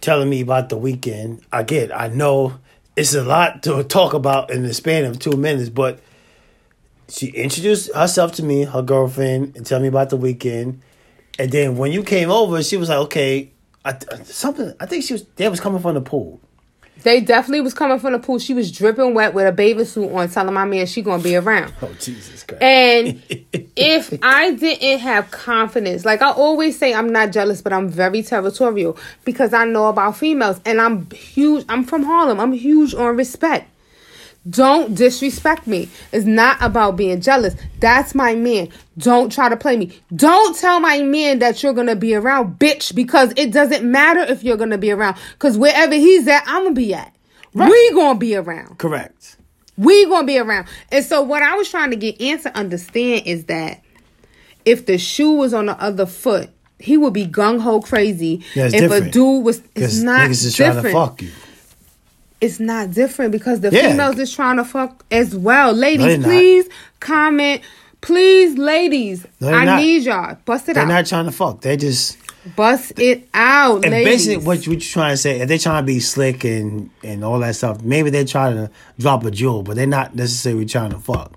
telling 0.00 0.30
me 0.30 0.40
about 0.40 0.70
the 0.70 0.78
weekend? 0.78 1.42
I 1.52 1.62
get. 1.62 1.94
I 1.94 2.08
know 2.08 2.54
it's 2.96 3.12
a 3.12 3.22
lot 3.22 3.62
to 3.64 3.84
talk 3.84 4.14
about 4.14 4.50
in 4.50 4.62
the 4.62 4.72
span 4.72 5.04
of 5.04 5.18
two 5.18 5.36
minutes, 5.36 5.68
but 5.68 6.00
she 7.08 7.28
introduced 7.28 7.92
herself 7.94 8.32
to 8.32 8.42
me, 8.42 8.64
her 8.64 8.82
girlfriend, 8.82 9.56
and 9.56 9.64
tell 9.64 9.80
me 9.80 9.88
about 9.88 10.10
the 10.10 10.16
weekend. 10.16 10.82
And 11.38 11.50
then 11.50 11.76
when 11.76 11.92
you 11.92 12.02
came 12.02 12.30
over, 12.30 12.62
she 12.62 12.76
was 12.76 12.88
like, 12.88 12.98
"Okay, 12.98 13.50
I, 13.84 13.96
something." 14.24 14.74
I 14.80 14.86
think 14.86 15.04
she 15.04 15.14
was. 15.14 15.24
They 15.36 15.48
was 15.48 15.60
coming 15.60 15.80
from 15.80 15.94
the 15.94 16.00
pool. 16.00 16.40
They 17.04 17.20
definitely 17.20 17.60
was 17.60 17.74
coming 17.74 18.00
from 18.00 18.12
the 18.12 18.18
pool. 18.18 18.40
She 18.40 18.54
was 18.54 18.72
dripping 18.72 19.14
wet 19.14 19.32
with 19.32 19.46
a 19.46 19.52
bathing 19.52 19.84
suit 19.84 20.12
on, 20.12 20.28
telling 20.28 20.52
my 20.52 20.64
man 20.64 20.84
she 20.86 21.00
gonna 21.00 21.22
be 21.22 21.36
around. 21.36 21.72
Oh 21.82 21.94
Jesus 22.00 22.42
Christ! 22.42 22.60
And 22.62 23.22
if 23.76 24.12
I 24.20 24.52
didn't 24.52 24.98
have 24.98 25.30
confidence, 25.30 26.04
like 26.04 26.22
I 26.22 26.32
always 26.32 26.76
say, 26.76 26.92
I'm 26.92 27.12
not 27.12 27.30
jealous, 27.30 27.62
but 27.62 27.72
I'm 27.72 27.88
very 27.88 28.22
territorial 28.22 28.98
because 29.24 29.54
I 29.54 29.64
know 29.64 29.86
about 29.86 30.16
females 30.16 30.60
and 30.64 30.80
I'm 30.80 31.08
huge. 31.10 31.64
I'm 31.68 31.84
from 31.84 32.02
Harlem. 32.02 32.40
I'm 32.40 32.52
huge 32.52 32.94
on 32.94 33.16
respect. 33.16 33.70
Don't 34.48 34.94
disrespect 34.94 35.66
me. 35.66 35.88
It's 36.12 36.24
not 36.24 36.58
about 36.60 36.96
being 36.96 37.20
jealous. 37.20 37.54
That's 37.80 38.14
my 38.14 38.34
man. 38.34 38.68
Don't 38.96 39.32
try 39.32 39.48
to 39.48 39.56
play 39.56 39.76
me. 39.76 39.98
Don't 40.14 40.56
tell 40.56 40.80
my 40.80 41.02
man 41.02 41.40
that 41.40 41.62
you're 41.62 41.72
gonna 41.72 41.96
be 41.96 42.14
around, 42.14 42.58
bitch, 42.58 42.94
because 42.94 43.32
it 43.36 43.52
doesn't 43.52 43.84
matter 43.84 44.20
if 44.20 44.44
you're 44.44 44.56
gonna 44.56 44.78
be 44.78 44.90
around. 44.90 45.16
Because 45.32 45.58
wherever 45.58 45.94
he's 45.94 46.26
at, 46.28 46.44
I'm 46.46 46.62
gonna 46.62 46.74
be 46.74 46.94
at. 46.94 47.14
We 47.52 47.92
gonna 47.92 48.18
be 48.18 48.36
around. 48.36 48.78
Correct. 48.78 49.36
We 49.76 50.06
gonna 50.06 50.26
be 50.26 50.38
around. 50.38 50.68
And 50.90 51.04
so 51.04 51.22
what 51.22 51.42
I 51.42 51.54
was 51.56 51.70
trying 51.70 51.90
to 51.90 51.96
get 51.96 52.20
Ann 52.20 52.40
to 52.42 52.56
understand 52.56 53.26
is 53.26 53.44
that 53.46 53.82
if 54.64 54.86
the 54.86 54.98
shoe 54.98 55.32
was 55.32 55.54
on 55.54 55.66
the 55.66 55.80
other 55.80 56.06
foot, 56.06 56.50
he 56.78 56.96
would 56.96 57.12
be 57.12 57.26
gung 57.26 57.60
ho 57.60 57.80
crazy. 57.80 58.44
Yeah, 58.54 58.66
it's 58.66 58.74
if 58.74 58.90
a 58.90 59.10
dude 59.10 59.44
was, 59.44 59.62
it's 59.74 60.00
not 60.00 60.28
niggas 60.28 60.44
is 60.44 60.56
different. 60.56 60.80
trying 60.80 60.84
to 60.84 60.92
fuck 60.92 61.22
you. 61.22 61.30
It's 62.40 62.60
not 62.60 62.92
different 62.92 63.32
because 63.32 63.60
the 63.60 63.70
Yeah. 63.70 63.90
females 63.90 64.18
is 64.18 64.32
trying 64.32 64.56
to 64.58 64.64
fuck 64.64 65.04
as 65.10 65.34
well. 65.34 65.72
they're 65.72 65.80
Ladies, 65.98 66.18
not. 66.18 66.24
please 66.28 66.68
comment. 67.00 67.62
Please, 68.00 68.56
ladies, 68.56 69.26
No, 69.40 69.48
I 69.52 69.64
not. 69.64 69.80
need 69.82 70.04
y'all. 70.04 70.36
Bust 70.44 70.68
it 70.68 70.76
out. 70.76 70.86
They're 70.86 70.96
not 70.96 71.06
trying 71.06 71.24
to 71.24 71.32
fuck. 71.32 71.62
They 71.62 71.76
just 71.76 72.16
Bust 72.54 72.92
it 72.98 73.28
out, 73.34 73.82
and 73.84 73.90
ladies. 73.90 74.26
basically 74.26 74.46
what 74.46 74.64
you 74.64 74.72
what 74.72 74.82
you 74.84 74.88
trying 74.88 75.12
to 75.12 75.16
say. 75.16 75.40
If 75.40 75.48
they're 75.48 75.58
trying 75.58 75.82
to 75.82 75.86
be 75.86 75.98
slick 75.98 76.44
and 76.44 76.90
and 77.02 77.24
all 77.24 77.40
that 77.40 77.56
stuff, 77.56 77.82
maybe 77.82 78.08
they're 78.10 78.24
trying 78.24 78.54
to 78.56 78.70
drop 79.00 79.24
a 79.24 79.30
jewel, 79.32 79.62
but 79.64 79.74
they're 79.76 79.86
not 79.86 80.14
necessarily 80.14 80.64
trying 80.64 80.90
to 80.90 80.98
fuck. 80.98 81.32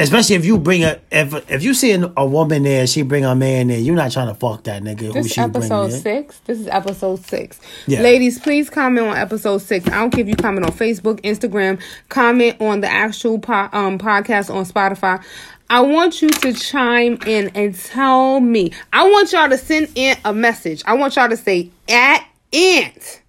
Especially 0.00 0.36
if 0.36 0.44
you 0.44 0.58
bring 0.58 0.84
a 0.84 1.00
if 1.10 1.50
if 1.50 1.62
you 1.64 1.74
see 1.74 1.90
a, 1.92 2.26
woman 2.26 2.62
there, 2.62 2.86
she 2.86 3.02
bring 3.02 3.24
a 3.24 3.34
man 3.34 3.66
there. 3.66 3.78
You're 3.80 3.96
not 3.96 4.12
trying 4.12 4.28
to 4.28 4.34
fuck 4.34 4.62
that 4.64 4.82
nigga. 4.82 5.00
who 5.00 5.12
This 5.12 5.32
she 5.32 5.40
episode 5.40 5.90
six. 5.90 6.38
This 6.40 6.60
is 6.60 6.68
episode 6.68 7.24
six. 7.24 7.60
Yeah. 7.88 8.02
Ladies, 8.02 8.38
please 8.38 8.70
comment 8.70 9.08
on 9.08 9.16
episode 9.16 9.58
six. 9.58 9.88
I 9.88 9.96
don't 9.96 10.10
care 10.10 10.20
if 10.20 10.28
you 10.28 10.36
comment 10.36 10.66
on 10.66 10.72
Facebook, 10.72 11.20
Instagram, 11.22 11.82
comment 12.10 12.60
on 12.60 12.80
the 12.80 12.88
actual 12.88 13.40
po- 13.40 13.68
um, 13.72 13.98
podcast 13.98 14.54
on 14.54 14.64
Spotify. 14.64 15.22
I 15.70 15.80
want 15.80 16.22
you 16.22 16.28
to 16.30 16.52
chime 16.52 17.18
in 17.26 17.48
and 17.54 17.74
tell 17.74 18.40
me. 18.40 18.72
I 18.92 19.08
want 19.10 19.32
y'all 19.32 19.48
to 19.48 19.58
send 19.58 19.90
in 19.96 20.16
a 20.24 20.32
message. 20.32 20.82
I 20.86 20.94
want 20.94 21.16
y'all 21.16 21.28
to 21.28 21.36
say 21.36 21.70
at 21.88 22.24
Ant. 22.52 23.22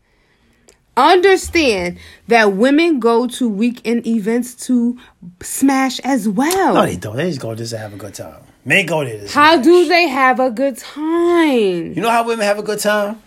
Understand 1.00 1.98
that 2.28 2.54
women 2.54 3.00
go 3.00 3.26
to 3.26 3.48
weekend 3.48 4.06
events 4.06 4.54
to 4.68 5.00
smash 5.42 6.00
as 6.02 6.28
well. 6.28 6.74
No, 6.74 6.86
they 6.86 6.98
don't. 6.98 7.16
They 7.16 7.30
just 7.30 7.40
go 7.40 7.56
just 7.56 7.72
to 7.72 7.78
have 7.78 7.94
a 7.94 7.98
good 7.98 8.14
time. 8.14 8.42
Men 8.66 8.86
go 8.86 9.06
there. 9.06 9.20
To 9.26 9.28
How 9.30 9.54
smash. 9.54 9.64
do 9.66 9.88
they 9.88 10.10
have 10.10 10.42
a 10.42 10.52
good 10.52 10.78
time? 10.78 11.94
you 11.94 12.02
know 12.02 12.10
how 12.10 12.28
women 12.28 12.46
have 12.46 12.60
a 12.60 12.64
good 12.64 12.80
time? 12.80 13.22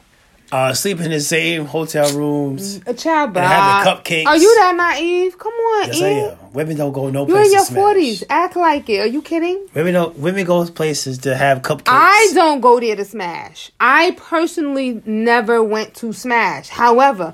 Uh, 0.52 0.74
sleep 0.74 1.00
in 1.00 1.11
the 1.11 1.18
same 1.18 1.64
hotel 1.64 2.12
rooms. 2.12 2.78
A 2.87 2.92
child 2.92 3.35
And 3.35 3.46
having 3.46 3.90
cupcakes. 3.90 4.26
Are 4.26 4.37
you 4.37 4.54
that 4.56 4.74
naive? 4.76 5.38
Come 5.38 5.52
on, 5.54 5.87
Yes, 5.87 6.02
I 6.02 6.08
am. 6.08 6.37
Women 6.52 6.76
don't 6.76 6.92
go 6.92 7.08
no 7.08 7.26
You're 7.26 7.42
in 7.42 7.52
your 7.52 7.64
forties. 7.64 8.22
Act 8.28 8.56
like 8.56 8.90
it. 8.90 8.98
Are 8.98 9.06
you 9.06 9.22
kidding? 9.22 9.66
Women 9.74 9.94
don't. 9.94 10.18
Women 10.18 10.44
go 10.44 10.66
places 10.66 11.16
to 11.20 11.35
have 11.35 11.62
cupcakes. 11.62 11.85
I 11.87 12.32
don't 12.35 12.61
go 12.61 12.78
there 12.78 12.96
to 12.96 13.04
smash. 13.06 13.70
I 13.80 14.11
personally 14.18 15.00
never 15.06 15.62
went 15.62 15.94
to 15.94 16.12
smash. 16.12 16.68
However, 16.68 17.32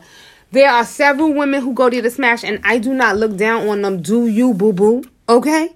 there 0.51 0.71
are 0.71 0.85
several 0.85 1.33
women 1.35 1.63
who 1.63 1.75
go 1.75 1.91
to 1.91 2.11
smash, 2.11 2.45
and 2.45 2.61
I 2.65 2.79
do 2.79 2.95
not 2.95 3.17
look 3.17 3.37
down 3.37 3.69
on 3.69 3.83
them. 3.83 4.03
Do 4.03 4.27
you, 4.27 4.55
boo 4.55 4.73
boo? 4.73 5.05
Okay, 5.29 5.75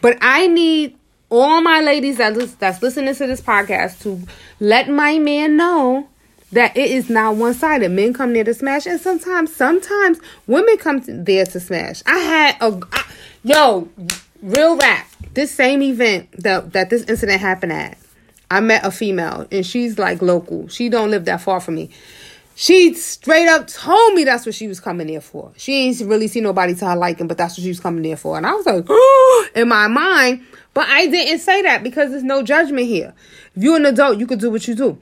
but 0.00 0.18
I 0.20 0.48
need 0.48 0.96
all 1.30 1.60
my 1.60 1.80
ladies 1.80 2.18
that 2.18 2.34
that's 2.58 2.82
listening 2.82 3.14
to 3.14 3.26
this 3.26 3.40
podcast 3.40 4.02
to 4.02 4.20
let 4.60 4.88
my 4.88 5.18
man 5.18 5.56
know 5.56 6.08
that 6.52 6.76
it 6.76 6.90
is 6.90 7.10
not 7.10 7.36
one 7.36 7.54
sided. 7.54 7.90
Men 7.90 8.12
come 8.12 8.32
there 8.32 8.44
to 8.44 8.54
smash, 8.54 8.86
and 8.86 9.00
sometimes, 9.00 9.54
sometimes 9.54 10.18
women 10.46 10.78
come 10.78 11.02
there 11.06 11.46
to 11.46 11.60
smash. 11.60 12.02
I 12.06 12.18
had 12.18 12.56
a 12.60 12.80
I, 12.92 13.04
yo 13.44 13.88
real 14.42 14.76
rap. 14.76 15.06
This 15.34 15.54
same 15.54 15.82
event 15.82 16.30
that 16.42 16.72
that 16.72 16.90
this 16.90 17.04
incident 17.04 17.40
happened 17.40 17.72
at, 17.72 17.98
I 18.50 18.60
met 18.60 18.84
a 18.84 18.90
female, 18.90 19.46
and 19.52 19.64
she's 19.64 19.98
like 19.98 20.22
local. 20.22 20.68
She 20.68 20.88
don't 20.88 21.10
live 21.10 21.26
that 21.26 21.40
far 21.40 21.60
from 21.60 21.76
me. 21.76 21.90
She 22.60 22.92
straight 22.94 23.46
up 23.46 23.68
told 23.68 24.14
me 24.14 24.24
that's 24.24 24.44
what 24.44 24.52
she 24.52 24.66
was 24.66 24.80
coming 24.80 25.06
there 25.06 25.20
for. 25.20 25.52
She 25.56 25.86
ain't 25.86 26.00
really 26.00 26.26
see 26.26 26.40
nobody 26.40 26.74
to 26.74 26.86
her 26.88 26.96
liking, 26.96 27.28
but 27.28 27.38
that's 27.38 27.56
what 27.56 27.62
she 27.62 27.68
was 27.68 27.78
coming 27.78 28.02
there 28.02 28.16
for. 28.16 28.36
And 28.36 28.44
I 28.44 28.50
was 28.50 28.66
like, 28.66 28.84
oh, 28.88 29.48
in 29.54 29.68
my 29.68 29.86
mind, 29.86 30.44
but 30.74 30.88
I 30.88 31.06
didn't 31.06 31.38
say 31.38 31.62
that 31.62 31.84
because 31.84 32.10
there's 32.10 32.24
no 32.24 32.42
judgment 32.42 32.88
here. 32.88 33.14
If 33.54 33.62
you're 33.62 33.76
an 33.76 33.86
adult, 33.86 34.18
you 34.18 34.26
could 34.26 34.40
do 34.40 34.50
what 34.50 34.66
you 34.66 34.74
do. 34.74 34.98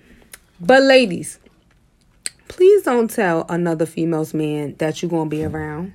But 0.60 0.82
ladies, 0.82 1.38
please 2.48 2.82
don't 2.82 3.10
tell 3.10 3.46
another 3.48 3.86
female's 3.86 4.34
man 4.34 4.74
that 4.76 5.00
you're 5.00 5.10
gonna 5.10 5.30
be 5.30 5.42
around. 5.42 5.94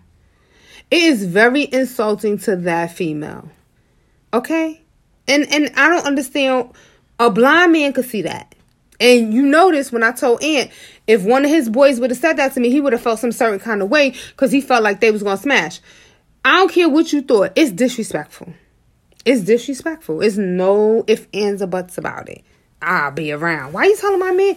It 0.89 1.03
is 1.03 1.25
very 1.25 1.71
insulting 1.71 2.39
to 2.39 2.55
that 2.55 2.91
female. 2.91 3.47
Okay? 4.33 4.81
And 5.27 5.45
and 5.53 5.71
I 5.75 5.89
don't 5.89 6.07
understand 6.07 6.71
a 7.19 7.29
blind 7.29 7.73
man 7.73 7.93
could 7.93 8.05
see 8.05 8.23
that. 8.23 8.55
And 9.01 9.33
you 9.33 9.41
notice 9.41 9.91
when 9.91 10.03
I 10.03 10.11
told 10.11 10.43
Ant, 10.43 10.69
if 11.11 11.23
one 11.23 11.43
of 11.43 11.51
his 11.51 11.69
boys 11.69 11.99
would 11.99 12.09
have 12.09 12.19
said 12.19 12.37
that 12.37 12.53
to 12.53 12.59
me, 12.59 12.69
he 12.69 12.79
would 12.79 12.93
have 12.93 13.01
felt 13.01 13.19
some 13.19 13.31
certain 13.31 13.59
kind 13.59 13.81
of 13.81 13.89
way 13.89 14.15
because 14.29 14.51
he 14.51 14.61
felt 14.61 14.81
like 14.83 15.01
they 15.01 15.11
was 15.11 15.23
gonna 15.23 15.37
smash. 15.37 15.81
I 16.45 16.57
don't 16.57 16.71
care 16.71 16.87
what 16.89 17.11
you 17.11 17.21
thought. 17.21 17.51
It's 17.55 17.71
disrespectful. 17.71 18.53
It's 19.25 19.41
disrespectful. 19.41 20.21
It's 20.21 20.37
no 20.37 21.03
if 21.07 21.27
ands 21.33 21.61
or 21.61 21.67
buts 21.67 21.97
about 21.97 22.29
it. 22.29 22.43
I'll 22.81 23.11
be 23.11 23.31
around. 23.31 23.73
Why 23.73 23.85
you 23.85 23.97
telling 23.97 24.19
my 24.19 24.31
man? 24.31 24.55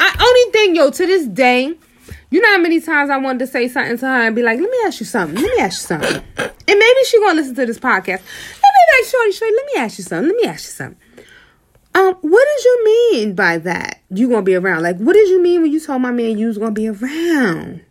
I 0.00 0.16
only 0.20 0.52
thing, 0.52 0.74
yo, 0.74 0.90
to 0.90 1.06
this 1.06 1.26
day, 1.26 1.72
you 2.30 2.40
know 2.40 2.48
how 2.48 2.58
many 2.58 2.80
times 2.80 3.08
I 3.08 3.16
wanted 3.16 3.38
to 3.38 3.46
say 3.46 3.68
something 3.68 3.96
to 3.98 4.06
her 4.06 4.26
and 4.26 4.34
be 4.36 4.42
like, 4.42 4.58
let 4.58 4.68
me 4.68 4.78
ask 4.84 4.98
you 4.98 5.06
something. 5.06 5.40
Let 5.40 5.56
me 5.56 5.62
ask 5.62 5.82
you 5.82 5.86
something. 5.86 6.22
And 6.36 6.78
maybe 6.78 7.04
she 7.06 7.20
gonna 7.20 7.34
listen 7.34 7.54
to 7.54 7.66
this 7.66 7.78
podcast. 7.78 8.08
Let 8.08 8.18
me 8.18 8.98
like, 8.98 9.10
shorty, 9.10 9.32
shorty, 9.32 9.54
let 9.54 9.66
me 9.66 9.80
ask 9.80 9.98
you 9.98 10.04
something. 10.04 10.28
Let 10.28 10.36
me 10.42 10.48
ask 10.48 10.64
you 10.64 10.72
something. 10.72 11.03
Um, 11.94 12.14
what 12.22 12.44
did 12.56 12.64
you 12.64 12.84
mean 12.84 13.34
by 13.34 13.58
that? 13.58 14.00
You 14.10 14.28
gonna 14.28 14.42
be 14.42 14.54
around? 14.56 14.82
Like, 14.82 14.96
what 14.98 15.12
did 15.14 15.28
you 15.28 15.40
mean 15.42 15.62
when 15.62 15.70
you 15.72 15.80
told 15.80 16.02
my 16.02 16.10
man 16.10 16.38
you 16.38 16.48
was 16.48 16.58
gonna 16.58 16.72
be 16.72 16.88
around? 16.88 17.82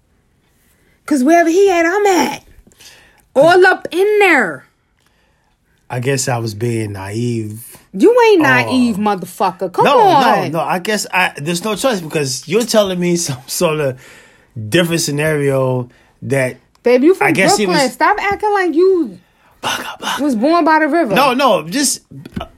Cause 1.06 1.24
wherever 1.24 1.50
he 1.50 1.70
at, 1.70 1.86
I'm 1.86 2.06
at. 2.06 2.44
All 3.36 3.66
up 3.66 3.88
in 3.92 4.20
there. 4.20 4.66
I 5.90 6.00
guess 6.00 6.28
I 6.28 6.38
was 6.38 6.54
being 6.56 6.94
naive. 6.94 7.78
You 7.94 8.20
ain't 8.32 8.42
naive, 8.42 8.96
motherfucker. 8.96 9.72
Come 9.72 9.86
No, 9.86 10.00
on. 10.00 10.52
no, 10.52 10.60
no. 10.60 10.60
I 10.60 10.80
guess 10.80 11.06
I 11.14 11.34
there's 11.38 11.64
no 11.64 11.76
choice 11.76 12.02
because 12.02 12.48
you're 12.48 12.64
telling 12.64 13.00
me 13.00 13.16
some 13.28 13.42
sort 13.48 13.80
of 13.80 14.02
different 14.70 15.02
scenario 15.02 15.90
that 16.24 16.58
Baby, 16.84 17.08
you 17.08 17.14
from 17.16 17.28
I 17.28 17.34
Brooklyn. 17.34 17.68
was- 17.70 17.94
Stop 17.94 18.18
acting 18.22 18.52
like 18.54 18.74
you 18.74 19.20
was 20.20 20.36
born 20.36 20.66
by 20.66 20.80
the 20.80 20.88
river. 20.88 21.16
no, 21.16 21.34
no. 21.34 21.68
Just 21.70 22.02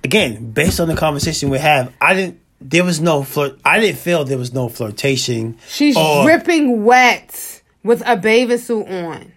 again, 0.05 0.51
based 0.51 0.79
on 0.79 0.87
the 0.87 0.95
conversation 0.95 1.49
we 1.49 1.57
have, 1.59 1.91
I 1.99 2.13
didn't. 2.13 2.39
There 2.61 2.85
was 2.85 3.01
no 3.01 3.23
flirt. 3.23 3.59
I 3.65 3.79
didn't 3.81 3.97
feel 3.99 4.23
there 4.23 4.37
was 4.37 4.53
no 4.53 4.69
flirtation. 4.69 5.57
She's 5.67 5.97
or- 5.97 6.23
dripping 6.23 6.85
wet 6.85 7.61
with 7.83 8.01
a 8.07 8.15
bathing 8.15 8.57
suit 8.57 8.87
on. 8.87 9.33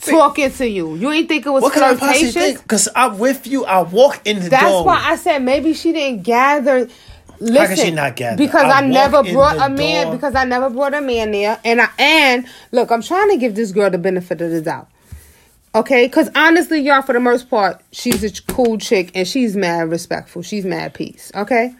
Talking 0.00 0.50
to 0.50 0.66
you. 0.66 0.94
You 0.96 1.10
ain't 1.10 1.28
think 1.28 1.44
it 1.44 1.50
was 1.50 1.62
What 1.62 1.74
can 1.74 1.82
I 1.82 1.94
possibly 1.94 2.30
flirtatious? 2.32 2.62
Because 2.62 2.88
I'm 2.96 3.18
with 3.18 3.46
you. 3.46 3.64
I 3.66 3.82
walk 3.82 4.22
in 4.24 4.40
the 4.40 4.48
That's 4.48 4.64
door. 4.64 4.84
why 4.84 5.02
I 5.04 5.16
said 5.16 5.40
maybe 5.42 5.74
she 5.74 5.92
didn't 5.92 6.22
gather. 6.22 6.88
Listen, 7.40 7.76
can 7.76 7.84
she 7.84 7.90
not 7.90 8.16
gather? 8.16 8.36
Because 8.36 8.64
I 8.64 8.78
I, 8.78 8.86
never 8.86 9.22
brought 9.22 9.56
a 9.56 9.68
man. 9.68 10.06
door. 10.06 10.14
Because 10.14 10.34
I 10.34 10.44
never 10.44 10.70
brought 10.70 10.94
a 10.94 11.00
man 11.00 11.32
there, 11.32 11.60
and 11.64 11.80
I 11.82 11.88
and 11.98 12.46
look, 12.72 12.90
I'm 12.90 13.02
trying 13.02 13.30
to 13.30 13.36
give 13.36 13.54
this 13.54 13.70
girl 13.72 13.90
the 13.90 13.98
benefit 13.98 14.40
of 14.40 14.50
the 14.50 14.62
doubt. 14.62 14.88
Okay, 15.74 16.06
because 16.06 16.30
honestly, 16.34 16.80
y'all, 16.80 17.02
for 17.02 17.12
the 17.12 17.20
most 17.20 17.50
part, 17.50 17.80
she's 17.92 18.24
a 18.24 18.42
cool 18.52 18.78
chick 18.78 19.10
and 19.14 19.28
she's 19.28 19.54
mad 19.54 19.90
respectful. 19.90 20.42
She's 20.42 20.64
mad 20.64 20.94
peace. 20.94 21.30
Okay. 21.34 21.74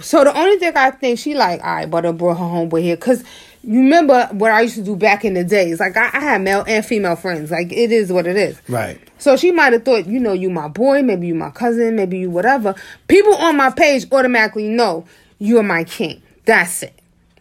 So 0.00 0.24
the 0.24 0.36
only 0.36 0.58
thing 0.58 0.72
I 0.76 0.90
think 0.90 1.18
she 1.18 1.34
like, 1.34 1.62
all 1.62 1.74
right, 1.74 1.90
but 1.90 2.04
I 2.04 2.12
brought 2.12 2.38
her 2.38 2.44
homeboy 2.44 2.82
here 2.82 2.96
because 2.96 3.24
you 3.64 3.78
remember 3.78 4.28
what 4.32 4.50
I 4.50 4.62
used 4.62 4.74
to 4.74 4.82
do 4.82 4.96
back 4.96 5.24
in 5.24 5.34
the 5.34 5.44
days. 5.44 5.80
Like 5.80 5.96
I, 5.96 6.10
I 6.12 6.20
had 6.20 6.42
male 6.42 6.64
and 6.66 6.84
female 6.84 7.16
friends. 7.16 7.50
Like 7.50 7.72
it 7.72 7.92
is 7.92 8.12
what 8.12 8.26
it 8.26 8.36
is. 8.36 8.60
Right. 8.68 9.00
So 9.18 9.36
she 9.36 9.52
might 9.52 9.72
have 9.72 9.84
thought, 9.84 10.06
you 10.06 10.18
know, 10.18 10.32
you 10.32 10.50
my 10.50 10.68
boy, 10.68 11.02
maybe 11.02 11.28
you 11.28 11.34
my 11.34 11.50
cousin, 11.50 11.94
maybe 11.94 12.18
you 12.18 12.30
whatever. 12.30 12.74
People 13.08 13.34
on 13.36 13.56
my 13.56 13.70
page 13.70 14.06
automatically 14.10 14.68
know 14.68 15.06
you 15.38 15.58
are 15.58 15.62
my 15.62 15.84
king. 15.84 16.22
That's 16.44 16.82
it. 16.82 16.98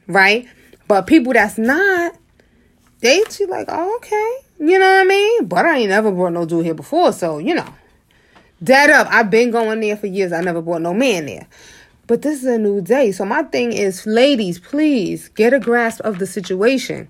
Right? 0.08 0.48
But 0.88 1.08
people 1.08 1.34
that's 1.34 1.58
not, 1.58 2.16
they 3.00 3.24
she 3.32 3.46
like, 3.48 3.66
oh, 3.70 3.96
okay. 3.98 4.48
You 4.62 4.78
know 4.78 4.86
what 4.86 5.02
I 5.02 5.04
mean? 5.06 5.46
But 5.48 5.66
I 5.66 5.80
ain't 5.80 5.90
never 5.90 6.12
brought 6.12 6.34
no 6.34 6.46
dude 6.46 6.66
here 6.66 6.76
before, 6.76 7.12
so 7.14 7.40
you 7.40 7.56
know. 7.56 7.74
Dead 8.64 8.92
up. 8.92 9.08
I've 9.10 9.32
been 9.32 9.50
going 9.50 9.80
there 9.80 9.98
for 9.98 10.06
years. 10.06 10.32
I 10.32 10.42
never 10.42 10.62
brought 10.62 10.84
no 10.84 10.94
man 10.94 11.26
there. 11.26 11.48
But 12.06 12.22
this 12.22 12.44
is 12.44 12.46
a 12.46 12.60
new 12.60 12.80
day. 12.80 13.12
So 13.12 13.26
my 13.26 13.42
thing 13.42 13.74
is, 13.74 14.06
ladies, 14.06 14.60
please 14.60 15.30
get 15.30 15.52
a 15.52 15.60
grasp 15.60 16.02
of 16.02 16.20
the 16.20 16.28
situation 16.28 17.10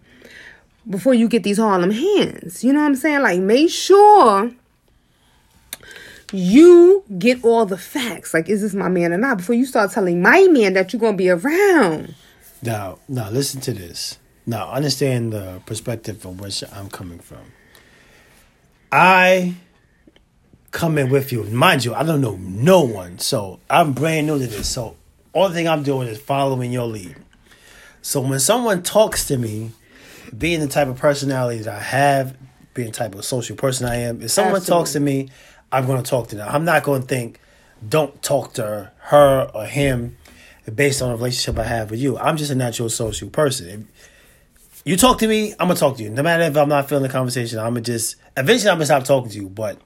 before 0.90 1.14
you 1.14 1.28
get 1.28 1.44
these 1.44 1.58
Harlem 1.58 1.92
hands. 1.92 2.64
You 2.64 2.72
know 2.72 2.80
what 2.80 2.86
I'm 2.86 2.96
saying? 2.96 3.22
Like 3.22 3.42
make 3.42 3.70
sure 3.70 4.52
you 6.32 7.04
get 7.20 7.44
all 7.44 7.66
the 7.66 7.78
facts. 7.78 8.34
Like, 8.34 8.48
is 8.48 8.62
this 8.62 8.74
my 8.74 8.88
man 8.88 9.12
or 9.12 9.18
not? 9.18 9.40
Before 9.40 9.56
you 9.56 9.66
start 9.66 9.92
telling 9.92 10.22
my 10.22 10.48
man 10.48 10.72
that 10.74 10.94
you're 10.94 11.02
gonna 11.02 11.18
be 11.18 11.30
around. 11.30 12.16
Now, 12.62 13.00
now 13.10 13.30
listen 13.30 13.60
to 13.62 13.74
this. 13.74 14.20
Now, 14.46 14.72
understand 14.72 15.34
the 15.34 15.62
perspective 15.66 16.20
from 16.20 16.38
which 16.38 16.64
I'm 16.74 16.90
coming 16.90 17.20
from. 17.20 17.52
I 18.92 19.56
come 20.72 20.98
in 20.98 21.10
with 21.10 21.32
you. 21.32 21.44
Mind 21.44 21.86
you, 21.86 21.94
I 21.94 22.04
don't 22.04 22.22
know 22.22 22.38
no 22.38 22.82
one, 22.82 23.20
so 23.20 23.60
I'm 23.70 23.94
brand 23.94 24.28
new 24.28 24.40
to 24.40 24.48
this. 24.48 24.68
So, 24.68 24.96
only 25.34 25.54
thing 25.54 25.68
I'm 25.68 25.84
doing 25.84 26.08
is 26.08 26.20
following 26.20 26.72
your 26.72 26.88
lead. 26.88 27.16
So, 28.02 28.22
when 28.22 28.40
someone 28.40 28.84
talks 28.84 29.28
to 29.28 29.38
me, 29.38 29.72
being 30.36 30.60
the 30.60 30.68
type 30.68 30.88
of 30.88 30.98
personality 30.98 31.60
that 31.60 31.76
I 31.76 31.80
have, 31.80 32.36
being 32.74 32.88
the 32.88 32.94
type 32.94 33.16
of 33.16 33.24
social 33.26 33.56
person 33.56 33.86
I 33.86 33.98
am, 33.98 34.22
if 34.22 34.32
someone 34.32 34.62
talks 34.62 34.94
to 34.94 35.00
me, 35.00 35.30
I'm 35.72 35.86
going 35.86 36.02
to 36.02 36.10
talk 36.10 36.30
to 36.30 36.36
them. 36.36 36.48
I'm 36.50 36.66
not 36.66 36.84
going 36.84 37.02
to 37.02 37.08
think, 37.08 37.40
don't 37.88 38.22
talk 38.22 38.54
to 38.54 38.92
her 38.98 39.52
or 39.54 39.66
him 39.66 40.18
based 40.74 41.02
on 41.02 41.10
the 41.10 41.16
relationship 41.16 41.60
I 41.60 41.68
have 41.68 41.92
with 41.92 42.00
you. 42.00 42.18
I'm 42.18 42.38
just 42.38 42.52
a 42.52 42.56
natural 42.56 42.90
social 42.90 43.30
person. 43.30 43.68
If 43.70 44.11
you 44.84 44.98
talk 44.98 45.20
to 45.20 45.28
me, 45.28 45.52
I'm 45.52 45.68
gonna 45.68 45.76
talk 45.76 45.98
to 45.98 46.04
you. 46.04 46.10
No 46.10 46.24
matter 46.24 46.44
if 46.44 46.58
I'm 46.58 46.70
not 46.70 46.90
feeling 46.90 47.04
the 47.04 47.10
conversation, 47.10 47.60
I'm 47.60 47.74
gonna 47.74 47.82
just 47.82 48.16
eventually 48.36 48.70
I'm 48.70 48.78
gonna 48.78 48.86
stop 48.86 49.04
talking 49.04 49.32
to 49.32 49.38
you. 49.38 49.50
But 49.50 49.80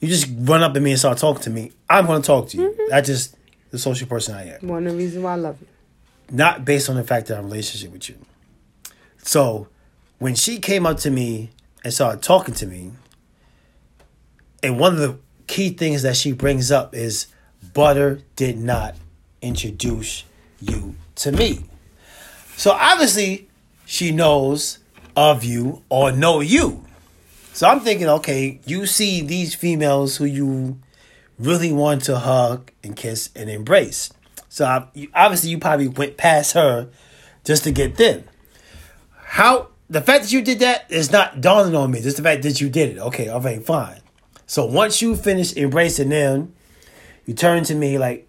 you 0.00 0.08
just 0.08 0.28
run 0.40 0.62
up 0.62 0.74
to 0.74 0.80
me 0.80 0.92
and 0.92 0.98
start 0.98 1.18
talking 1.18 1.42
to 1.42 1.50
me, 1.50 1.72
I'm 1.88 2.06
gonna 2.06 2.22
talk 2.22 2.48
to 2.50 2.56
you. 2.56 2.70
Mm-hmm. 2.70 2.82
That's 2.88 3.08
just 3.08 3.36
the 3.70 3.78
social 3.78 4.06
person 4.06 4.34
I 4.34 4.54
am. 4.56 4.68
One 4.68 4.86
of 4.86 4.92
the 4.92 4.98
reasons 4.98 5.24
why 5.24 5.32
I 5.32 5.36
love 5.36 5.60
you. 5.60 5.66
Not 6.30 6.64
based 6.64 6.88
on 6.88 6.96
the 6.96 7.04
fact 7.04 7.26
that 7.28 7.34
I'm 7.34 7.44
in 7.44 7.46
a 7.46 7.50
relationship 7.50 7.92
with 7.92 8.08
you. 8.08 8.16
So 9.22 9.68
when 10.18 10.34
she 10.34 10.58
came 10.58 10.86
up 10.86 10.98
to 10.98 11.10
me 11.10 11.50
and 11.84 11.92
started 11.92 12.22
talking 12.22 12.54
to 12.54 12.66
me, 12.66 12.92
and 14.62 14.78
one 14.78 14.94
of 14.94 14.98
the 14.98 15.18
key 15.46 15.70
things 15.70 16.02
that 16.02 16.16
she 16.16 16.32
brings 16.32 16.70
up 16.70 16.94
is 16.94 17.26
Butter 17.74 18.20
did 18.36 18.58
not 18.58 18.94
introduce 19.40 20.24
you 20.60 20.96
to 21.16 21.32
me. 21.32 21.64
So 22.56 22.72
obviously, 22.72 23.47
she 23.88 24.12
knows 24.12 24.80
of 25.16 25.42
you 25.42 25.82
or 25.88 26.12
know 26.12 26.40
you. 26.40 26.84
So 27.54 27.66
I'm 27.66 27.80
thinking, 27.80 28.06
okay, 28.06 28.60
you 28.66 28.84
see 28.84 29.22
these 29.22 29.54
females 29.54 30.18
who 30.18 30.26
you 30.26 30.78
really 31.38 31.72
want 31.72 32.04
to 32.04 32.18
hug 32.18 32.70
and 32.84 32.94
kiss 32.94 33.30
and 33.34 33.48
embrace. 33.48 34.12
So 34.50 34.66
obviously, 35.14 35.48
you 35.48 35.58
probably 35.58 35.88
went 35.88 36.18
past 36.18 36.52
her 36.52 36.90
just 37.44 37.64
to 37.64 37.72
get 37.72 37.96
them. 37.96 38.24
How 39.16 39.68
the 39.88 40.02
fact 40.02 40.24
that 40.24 40.32
you 40.32 40.42
did 40.42 40.58
that 40.58 40.84
is 40.90 41.10
not 41.10 41.40
dawning 41.40 41.74
on 41.74 41.90
me. 41.90 42.02
Just 42.02 42.18
the 42.18 42.22
fact 42.22 42.42
that 42.42 42.60
you 42.60 42.68
did 42.68 42.90
it. 42.90 42.98
Okay, 42.98 43.28
all 43.28 43.40
right, 43.40 43.64
fine. 43.64 44.00
So 44.46 44.66
once 44.66 45.00
you 45.00 45.16
finish 45.16 45.56
embracing 45.56 46.10
them, 46.10 46.54
you 47.24 47.32
turn 47.32 47.64
to 47.64 47.74
me 47.74 47.96
like, 47.96 48.28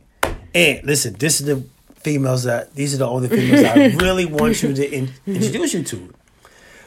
"Hey, 0.54 0.80
listen, 0.86 1.16
this 1.20 1.42
is 1.42 1.48
the 1.48 1.64
females 2.02 2.44
that 2.44 2.76
these 2.76 2.94
are 2.94 2.98
the 2.98 3.08
only 3.08 3.30
females 3.30 3.64
I 3.64 3.88
really 4.04 4.26
want 4.26 4.62
you 4.64 4.74
to 4.74 4.92
in, 4.92 5.12
introduce 5.26 5.74
you 5.74 5.84
to." 5.84 6.14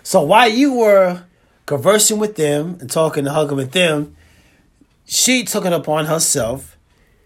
So 0.03 0.23
while 0.23 0.49
you 0.49 0.75
were 0.75 1.23
conversing 1.67 2.19
with 2.19 2.37
them 2.37 2.79
and 2.81 2.91
talking 2.91 3.27
and 3.27 3.35
hugging 3.35 3.57
with 3.57 3.73
them, 3.73 4.17
she 5.05 5.45
took 5.45 5.65
it 5.65 5.73
upon 5.73 6.07
herself 6.07 6.77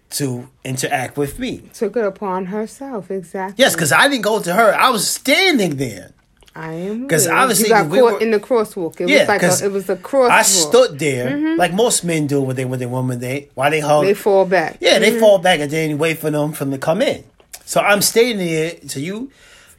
to 0.09 0.49
interact 0.63 1.17
with 1.17 1.39
me. 1.39 1.69
Took 1.73 1.97
it 1.97 2.05
upon 2.05 2.45
herself, 2.45 3.11
exactly. 3.11 3.61
Yes, 3.61 3.73
because 3.75 3.91
I 3.91 4.07
didn't 4.07 4.23
go 4.23 4.41
to 4.41 4.53
her. 4.53 4.73
I 4.73 4.89
was 4.89 5.09
standing 5.09 5.77
there. 5.77 6.13
I 6.55 6.73
am 6.73 7.01
because 7.03 7.27
obviously 7.27 7.67
you 7.67 7.75
got 7.75 7.87
we 7.87 7.99
caught 7.99 8.13
were- 8.13 8.19
in 8.19 8.31
the 8.31 8.39
crosswalk. 8.39 8.99
It 8.99 9.09
Yeah, 9.09 9.19
was 9.19 9.27
like 9.27 9.43
a, 9.43 9.65
it 9.65 9.71
was 9.71 9.89
a 9.89 9.95
crosswalk. 9.95 10.31
I 10.31 10.41
stood 10.41 10.97
there 10.97 11.29
mm-hmm. 11.29 11.59
like 11.59 11.71
most 11.71 12.03
men 12.03 12.25
do 12.25 12.41
when 12.41 12.55
they 12.55 12.65
when 12.65 12.79
they 12.79 12.87
woman 12.87 13.19
they 13.19 13.49
why 13.53 13.69
they 13.69 13.79
hug. 13.79 14.05
They 14.05 14.15
fall 14.15 14.45
back. 14.45 14.77
Yeah, 14.81 14.97
they 14.97 15.11
mm-hmm. 15.11 15.19
fall 15.19 15.37
back 15.37 15.59
and 15.59 15.69
then 15.69 15.99
wait 15.99 16.17
for 16.17 16.31
them 16.31 16.53
from 16.53 16.71
to 16.71 16.79
come 16.79 17.03
in. 17.03 17.23
So 17.67 17.81
I'm 17.81 18.01
standing 18.01 18.37
there 18.37 18.71
to 18.71 19.01
you, 19.01 19.29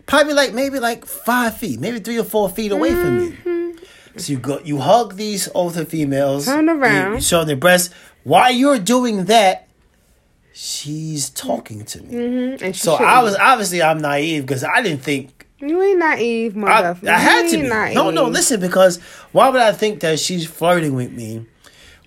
probably 0.04 0.34
like 0.34 0.52
maybe 0.52 0.78
like 0.78 1.06
five 1.06 1.56
feet, 1.56 1.80
maybe 1.80 2.00
three 2.00 2.18
or 2.18 2.24
four 2.24 2.50
feet 2.50 2.70
away 2.70 2.90
from 2.90 3.16
me. 3.16 3.30
Mm-hmm. 3.30 4.18
So 4.18 4.32
you 4.32 4.38
go, 4.38 4.60
you 4.60 4.78
hug 4.78 5.16
these 5.16 5.48
older 5.54 5.86
females. 5.86 6.44
Turn 6.44 6.68
around. 6.68 7.14
You 7.14 7.20
show 7.22 7.44
their 7.44 7.56
breasts. 7.56 7.94
While 8.24 8.52
you're 8.52 8.78
doing 8.78 9.24
that, 9.24 9.68
she's 10.52 11.30
talking 11.30 11.86
to 11.86 12.02
me. 12.02 12.14
Mm-hmm. 12.14 12.64
And 12.64 12.76
she 12.76 12.82
So 12.82 12.96
I 12.96 13.22
was 13.22 13.34
obviously 13.36 13.82
I'm 13.82 14.02
naive 14.02 14.42
because 14.44 14.64
I 14.64 14.82
didn't 14.82 15.02
think 15.02 15.46
You 15.58 15.82
ain't 15.82 15.98
naive, 15.98 16.58
I. 16.58 16.90
I 16.90 17.18
had 17.18 17.48
to 17.52 17.56
be. 17.56 17.68
naive. 17.68 17.94
No, 17.94 18.10
no, 18.10 18.24
listen, 18.26 18.60
because 18.60 18.98
why 19.32 19.48
would 19.48 19.62
I 19.62 19.72
think 19.72 20.00
that 20.00 20.20
she's 20.20 20.46
flirting 20.46 20.94
with 20.94 21.12
me 21.12 21.46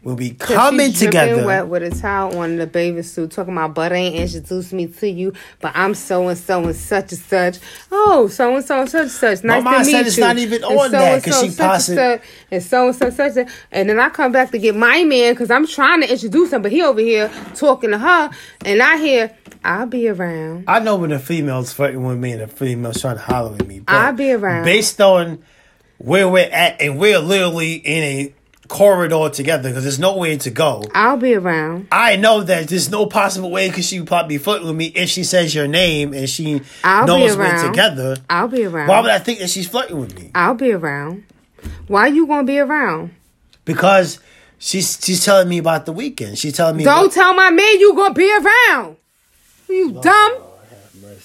when 0.03 0.15
we 0.15 0.31
'Cause 0.31 0.55
coming 0.55 0.91
together? 0.93 1.45
wet 1.45 1.67
with 1.67 1.83
a 1.83 1.91
towel 1.91 2.37
on 2.39 2.57
the 2.57 2.65
bathing 2.65 3.03
suit, 3.03 3.31
talking 3.31 3.53
about 3.53 3.75
but 3.75 3.91
ain't 3.91 4.15
introduced 4.15 4.73
me 4.73 4.87
to 4.87 5.07
you, 5.09 5.33
but 5.59 5.71
I'm 5.75 5.93
so 5.93 6.27
and 6.27 6.37
so 6.37 6.63
and 6.63 6.75
such 6.75 7.11
and 7.11 7.21
such. 7.21 7.57
Oh, 7.91 8.27
so 8.27 8.55
and 8.55 8.65
so 8.65 8.81
and 8.81 8.89
such 8.89 9.01
and 9.01 9.11
such. 9.11 9.43
Nice 9.43 9.63
to 9.63 9.69
meet 9.69 9.85
said 9.85 9.99
you. 10.01 10.07
it's 10.07 10.17
not 10.17 10.37
even 10.37 10.63
And 10.63 10.79
on 10.79 10.85
so 10.85 10.89
that, 10.91 11.13
and 11.13 11.23
'cause 11.23 11.35
so 11.35 11.43
she 11.43 11.49
such 11.51 11.89
and 11.89 12.21
and 12.51 12.63
so 12.63 12.87
and 12.87 12.95
so 12.95 13.09
such 13.11 13.37
and 13.37 13.49
and 13.71 13.89
then 13.89 13.99
I 13.99 14.09
come 14.09 14.31
back 14.31 14.51
to 14.51 14.57
get 14.57 14.75
my 14.75 15.03
man 15.03 15.33
because 15.33 15.51
I'm 15.51 15.67
trying 15.67 16.01
to 16.01 16.11
introduce 16.11 16.51
him, 16.51 16.61
but 16.63 16.71
he 16.71 16.81
over 16.81 16.99
here 17.01 17.29
talking 17.55 17.91
to 17.91 17.97
her, 17.99 18.29
and 18.65 18.81
I 18.81 18.97
hear 18.97 19.31
I'll 19.63 19.85
be 19.85 20.07
around. 20.09 20.63
I 20.67 20.79
know 20.79 20.95
when 20.95 21.11
a 21.11 21.19
female's 21.19 21.71
flirting 21.71 22.03
with 22.03 22.17
me 22.17 22.31
and 22.31 22.41
a 22.41 22.47
female's 22.47 22.99
trying 22.99 23.17
to 23.17 23.21
holler 23.21 23.53
at 23.59 23.67
me. 23.67 23.79
but 23.81 23.93
I'll 23.93 24.13
be 24.13 24.31
around. 24.31 24.63
Based 24.65 24.99
on 24.99 25.37
where 25.99 26.27
we're 26.27 26.49
at, 26.51 26.81
and 26.81 26.97
we're 26.97 27.19
literally 27.19 27.73
in 27.73 28.03
a 28.03 28.33
corridor 28.71 29.29
together 29.29 29.69
because 29.69 29.83
there's 29.83 29.99
nowhere 29.99 30.37
to 30.37 30.49
go. 30.49 30.83
I'll 30.95 31.17
be 31.17 31.35
around. 31.35 31.87
I 31.91 32.15
know 32.15 32.41
that 32.41 32.69
there's 32.69 32.89
no 32.89 33.05
possible 33.05 33.51
way 33.51 33.67
because 33.69 33.85
she 33.85 33.99
would 33.99 34.07
probably 34.07 34.37
be 34.37 34.43
flirting 34.43 34.67
with 34.67 34.75
me 34.77 34.85
if 34.95 35.09
she 35.09 35.23
says 35.25 35.53
your 35.53 35.67
name 35.67 36.13
and 36.13 36.29
she 36.29 36.61
I'll 36.83 37.05
knows 37.05 37.35
we're 37.35 37.43
around. 37.43 37.67
together. 37.69 38.15
I'll 38.29 38.47
be 38.47 38.63
around. 38.63 38.87
Why 38.87 39.01
would 39.01 39.11
I 39.11 39.19
think 39.19 39.39
that 39.39 39.49
she's 39.49 39.67
flirting 39.67 39.99
with 39.99 40.17
me? 40.17 40.31
I'll 40.33 40.53
be 40.55 40.71
around. 40.71 41.25
Why 41.87 42.07
you 42.07 42.25
gonna 42.25 42.45
be 42.45 42.59
around? 42.59 43.13
Because 43.65 44.19
she's 44.57 44.97
she's 45.03 45.23
telling 45.25 45.49
me 45.49 45.57
about 45.57 45.85
the 45.85 45.91
weekend. 45.91 46.37
She's 46.39 46.53
telling 46.53 46.77
me 46.77 46.83
Don't 46.85 47.11
tell 47.11 47.33
my 47.33 47.51
man 47.51 47.79
you 47.79 47.93
gonna 47.93 48.13
be 48.13 48.31
around. 48.33 48.95
You 49.69 49.99
dumb. 50.01 50.37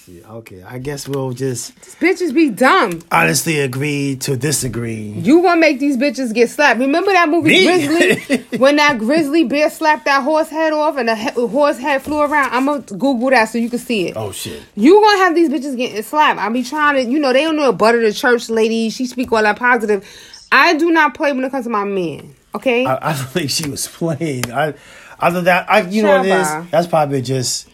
Okay, 0.08 0.62
I 0.62 0.78
guess 0.78 1.08
we'll 1.08 1.32
just 1.32 1.74
Bitches 2.00 2.32
be 2.32 2.50
dumb. 2.50 3.02
honestly 3.10 3.58
agree 3.58 4.16
to 4.20 4.36
disagree. 4.36 4.94
You 5.16 5.42
gonna 5.42 5.60
make 5.60 5.80
these 5.80 5.96
bitches 5.96 6.32
get 6.32 6.48
slapped. 6.50 6.78
Remember 6.78 7.10
that 7.12 7.28
movie 7.28 7.50
Me? 7.50 7.64
Grizzly? 7.86 8.36
when 8.58 8.76
that 8.76 8.98
grizzly 8.98 9.44
bear 9.44 9.68
slapped 9.70 10.04
that 10.04 10.22
horse 10.22 10.48
head 10.48 10.72
off 10.72 10.96
and 10.96 11.08
the 11.08 11.16
he- 11.16 11.30
horse 11.48 11.78
head 11.78 12.02
flew 12.02 12.20
around? 12.20 12.52
I'm 12.52 12.66
gonna 12.66 12.82
Google 12.82 13.30
that 13.30 13.46
so 13.46 13.58
you 13.58 13.68
can 13.68 13.80
see 13.80 14.08
it. 14.08 14.16
Oh 14.16 14.30
shit. 14.30 14.62
You 14.76 15.00
gonna 15.02 15.18
have 15.18 15.34
these 15.34 15.48
bitches 15.48 15.76
getting 15.76 16.00
slapped. 16.02 16.38
I 16.38 16.48
be 16.50 16.62
trying 16.62 17.04
to, 17.04 17.10
you 17.10 17.18
know, 17.18 17.32
they 17.32 17.42
don't 17.42 17.56
know 17.56 17.68
a 17.68 17.72
butter 17.72 18.00
the 18.00 18.12
church 18.12 18.48
lady. 18.48 18.90
She 18.90 19.06
speak 19.06 19.32
all 19.32 19.42
that 19.42 19.58
positive. 19.58 20.06
I 20.52 20.74
do 20.74 20.90
not 20.92 21.14
play 21.14 21.32
when 21.32 21.42
it 21.44 21.50
comes 21.50 21.64
to 21.64 21.70
my 21.70 21.84
men. 21.84 22.34
Okay? 22.54 22.86
I, 22.86 23.10
I 23.10 23.12
don't 23.16 23.26
think 23.28 23.50
she 23.50 23.68
was 23.68 23.88
playing. 23.88 24.52
I 24.52 24.74
other 25.18 25.42
that 25.42 25.68
I 25.70 25.80
you 25.80 26.02
know 26.02 26.18
what 26.18 26.26
it 26.26 26.30
Shabba. 26.30 26.64
is? 26.64 26.70
That's 26.70 26.86
probably 26.86 27.22
just 27.22 27.68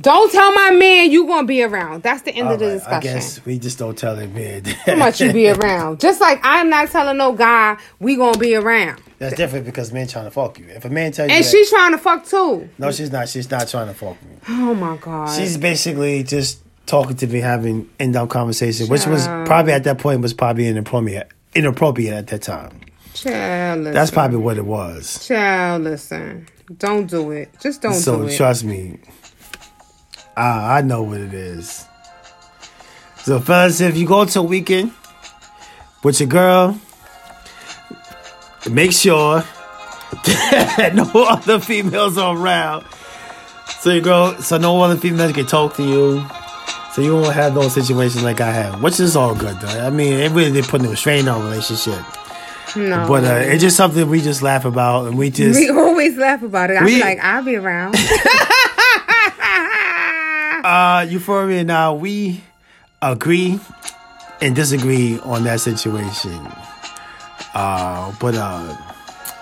don't 0.00 0.32
tell 0.32 0.52
my 0.52 0.70
man 0.72 1.10
you 1.12 1.26
gonna 1.26 1.46
be 1.46 1.62
around. 1.62 2.02
That's 2.02 2.22
the 2.22 2.32
end 2.32 2.48
all 2.48 2.54
of 2.54 2.60
the 2.60 2.66
right, 2.66 2.72
I 2.72 2.76
discussion. 3.00 3.00
guess 3.14 3.44
we 3.44 3.58
just 3.58 3.78
don't 3.78 3.96
tell 3.96 4.16
him 4.16 4.34
man. 4.34 4.64
How 4.64 4.96
much 4.96 5.20
you 5.20 5.32
be 5.32 5.48
around? 5.48 6.00
Just 6.00 6.20
like 6.20 6.40
I'm 6.42 6.70
not 6.70 6.90
telling 6.90 7.16
no 7.18 7.32
guy 7.32 7.76
we 8.00 8.16
gonna 8.16 8.38
be 8.38 8.54
around. 8.56 9.00
That's 9.18 9.36
different 9.36 9.64
because 9.66 9.92
men 9.92 10.08
trying 10.08 10.24
to 10.24 10.30
fuck 10.32 10.58
you. 10.58 10.66
If 10.68 10.84
a 10.84 10.88
man 10.90 11.12
tell 11.12 11.26
you 11.28 11.32
And 11.34 11.44
that- 11.44 11.48
she's 11.50 11.70
trying 11.70 11.92
to 11.92 11.98
fuck 11.98 12.26
too. 12.26 12.68
No, 12.78 12.90
she's 12.90 13.12
not. 13.12 13.28
She's 13.28 13.48
not 13.50 13.68
trying 13.68 13.86
to 13.88 13.94
fuck 13.94 14.20
me. 14.24 14.30
Oh 14.48 14.74
my 14.74 14.96
god. 14.96 15.36
She's 15.38 15.56
basically 15.56 16.24
just 16.24 16.60
talking 16.86 17.14
to 17.16 17.26
me, 17.28 17.38
having 17.38 17.88
end 18.00 18.16
up 18.16 18.28
conversation, 18.30 18.88
which 18.88 19.06
was 19.06 19.26
probably 19.46 19.72
at 19.72 19.84
that 19.84 19.98
point 19.98 20.20
was 20.20 20.34
probably 20.34 20.66
inappropriate 20.66 21.28
inappropriate 21.54 22.14
at 22.14 22.26
that 22.28 22.42
time. 22.42 22.80
Child, 23.14 23.80
listen. 23.80 23.94
That's 23.94 24.10
probably 24.10 24.38
what 24.38 24.56
it 24.56 24.64
was. 24.64 25.24
Child, 25.28 25.82
listen. 25.84 26.48
Don't 26.78 27.08
do 27.08 27.30
it. 27.30 27.50
Just 27.60 27.82
don't 27.82 27.92
so 27.94 28.22
do 28.22 28.26
it. 28.28 28.36
trust 28.36 28.64
me, 28.64 28.98
I, 30.36 30.78
I 30.78 30.80
know 30.82 31.02
what 31.02 31.20
it 31.20 31.34
is. 31.34 31.86
So, 33.18 33.38
fellas, 33.40 33.80
if 33.80 33.96
you 33.96 34.06
go 34.06 34.24
to 34.24 34.40
a 34.40 34.42
weekend 34.42 34.92
with 36.02 36.18
your 36.20 36.28
girl, 36.28 36.78
make 38.70 38.92
sure 38.92 39.44
that 40.24 40.92
no 40.94 41.10
other 41.24 41.60
females 41.60 42.18
are 42.18 42.36
around. 42.36 42.84
So 43.80 43.90
you 43.90 44.00
go, 44.00 44.38
so 44.40 44.58
no 44.58 44.80
other 44.82 44.96
females 44.96 45.32
can 45.32 45.46
talk 45.46 45.76
to 45.76 45.82
you. 45.82 46.24
So 46.92 47.00
you 47.00 47.14
won't 47.14 47.34
have 47.34 47.54
those 47.54 47.72
situations 47.72 48.22
like 48.22 48.40
I 48.40 48.52
have, 48.52 48.82
which 48.82 49.00
is 49.00 49.16
all 49.16 49.34
good 49.34 49.58
though. 49.60 49.86
I 49.86 49.90
mean, 49.90 50.12
it 50.12 50.30
really 50.32 50.52
did 50.52 50.66
put 50.66 50.82
no 50.82 50.94
strain 50.94 51.26
on 51.26 51.42
relationship. 51.42 52.04
no. 52.76 53.06
But 53.08 53.24
uh, 53.24 53.40
it's 53.44 53.62
just 53.62 53.76
something 53.76 54.08
we 54.08 54.20
just 54.20 54.42
laugh 54.42 54.64
about, 54.64 55.06
and 55.06 55.16
we 55.16 55.30
just 55.30 55.58
we 55.58 55.70
always 55.76 56.16
laugh 56.16 56.42
about 56.42 56.70
it. 56.70 56.74
I'm 56.74 57.00
like, 57.00 57.18
I'll 57.20 57.42
be 57.42 57.56
around. 57.56 57.94
uh 60.64 61.06
euphoria 61.08 61.64
now 61.64 61.94
we 61.94 62.40
agree 63.00 63.58
and 64.40 64.54
disagree 64.54 65.18
on 65.20 65.44
that 65.44 65.60
situation. 65.60 66.38
Uh 67.54 68.12
but 68.20 68.34
uh 68.34 68.76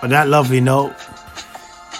on 0.01 0.09
that 0.09 0.27
lovely 0.27 0.61
note 0.61 0.93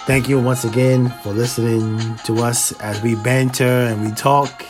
thank 0.06 0.28
you 0.28 0.40
once 0.40 0.64
again 0.64 1.08
for 1.22 1.32
listening 1.32 2.16
to 2.24 2.38
us 2.42 2.72
as 2.80 3.00
we 3.02 3.14
banter 3.16 3.64
and 3.64 4.04
we 4.04 4.10
talk. 4.12 4.64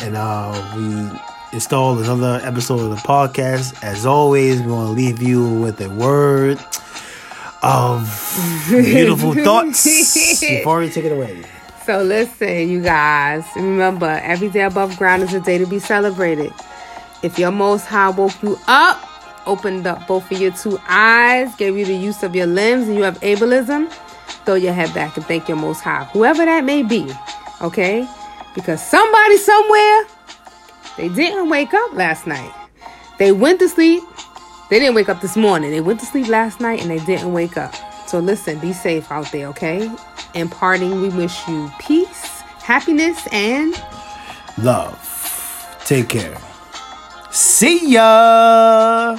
And 0.00 0.16
uh 0.16 0.52
we 0.76 1.18
install 1.52 1.98
another 1.98 2.40
episode 2.44 2.80
of 2.80 2.90
the 2.90 2.96
podcast. 2.96 3.82
As 3.82 4.06
always 4.06 4.60
we 4.60 4.70
want 4.70 4.88
to 4.88 4.92
leave 4.92 5.20
you 5.20 5.44
with 5.60 5.80
a 5.80 5.88
word 5.90 6.58
of 7.62 8.06
beautiful 8.70 9.34
thoughts. 9.34 10.42
Euphoria 10.42 10.90
take 10.90 11.04
it 11.04 11.12
away 11.12 11.44
so 11.84 12.02
listen, 12.02 12.68
you 12.68 12.82
guys. 12.82 13.44
Remember, 13.56 14.20
every 14.22 14.48
day 14.48 14.62
above 14.62 14.96
ground 14.96 15.22
is 15.22 15.34
a 15.34 15.40
day 15.40 15.58
to 15.58 15.66
be 15.66 15.78
celebrated. 15.78 16.52
If 17.22 17.38
your 17.38 17.50
most 17.50 17.86
high 17.86 18.10
woke 18.10 18.42
you 18.42 18.58
up, 18.68 19.00
opened 19.46 19.86
up 19.86 20.06
both 20.06 20.30
of 20.30 20.40
your 20.40 20.52
two 20.52 20.78
eyes, 20.88 21.54
gave 21.56 21.76
you 21.76 21.84
the 21.84 21.94
use 21.94 22.22
of 22.22 22.34
your 22.34 22.46
limbs, 22.46 22.88
and 22.88 22.96
you 22.96 23.02
have 23.02 23.20
ableism, 23.20 23.90
throw 24.44 24.54
your 24.54 24.72
head 24.72 24.92
back 24.94 25.16
and 25.16 25.26
thank 25.26 25.48
your 25.48 25.56
most 25.56 25.80
high. 25.80 26.04
Whoever 26.12 26.44
that 26.44 26.64
may 26.64 26.82
be. 26.82 27.10
Okay? 27.60 28.08
Because 28.54 28.84
somebody 28.84 29.36
somewhere, 29.36 30.06
they 30.96 31.08
didn't 31.08 31.48
wake 31.48 31.72
up 31.72 31.94
last 31.94 32.26
night. 32.26 32.52
They 33.18 33.32
went 33.32 33.60
to 33.60 33.68
sleep. 33.68 34.02
They 34.68 34.78
didn't 34.78 34.94
wake 34.94 35.08
up 35.08 35.20
this 35.20 35.36
morning. 35.36 35.70
They 35.70 35.80
went 35.80 36.00
to 36.00 36.06
sleep 36.06 36.28
last 36.28 36.60
night 36.60 36.80
and 36.80 36.90
they 36.90 37.04
didn't 37.04 37.32
wake 37.32 37.56
up. 37.56 37.74
So 38.08 38.18
listen, 38.18 38.58
be 38.58 38.72
safe 38.72 39.10
out 39.10 39.30
there, 39.32 39.46
okay? 39.48 39.90
In 40.34 40.48
parting, 40.48 41.00
we 41.02 41.10
wish 41.10 41.46
you 41.46 41.70
peace, 41.78 42.40
happiness, 42.62 43.26
and 43.32 43.74
love. 44.58 44.98
Take 45.84 46.08
care. 46.08 46.38
See 47.30 47.92
ya. 47.92 49.18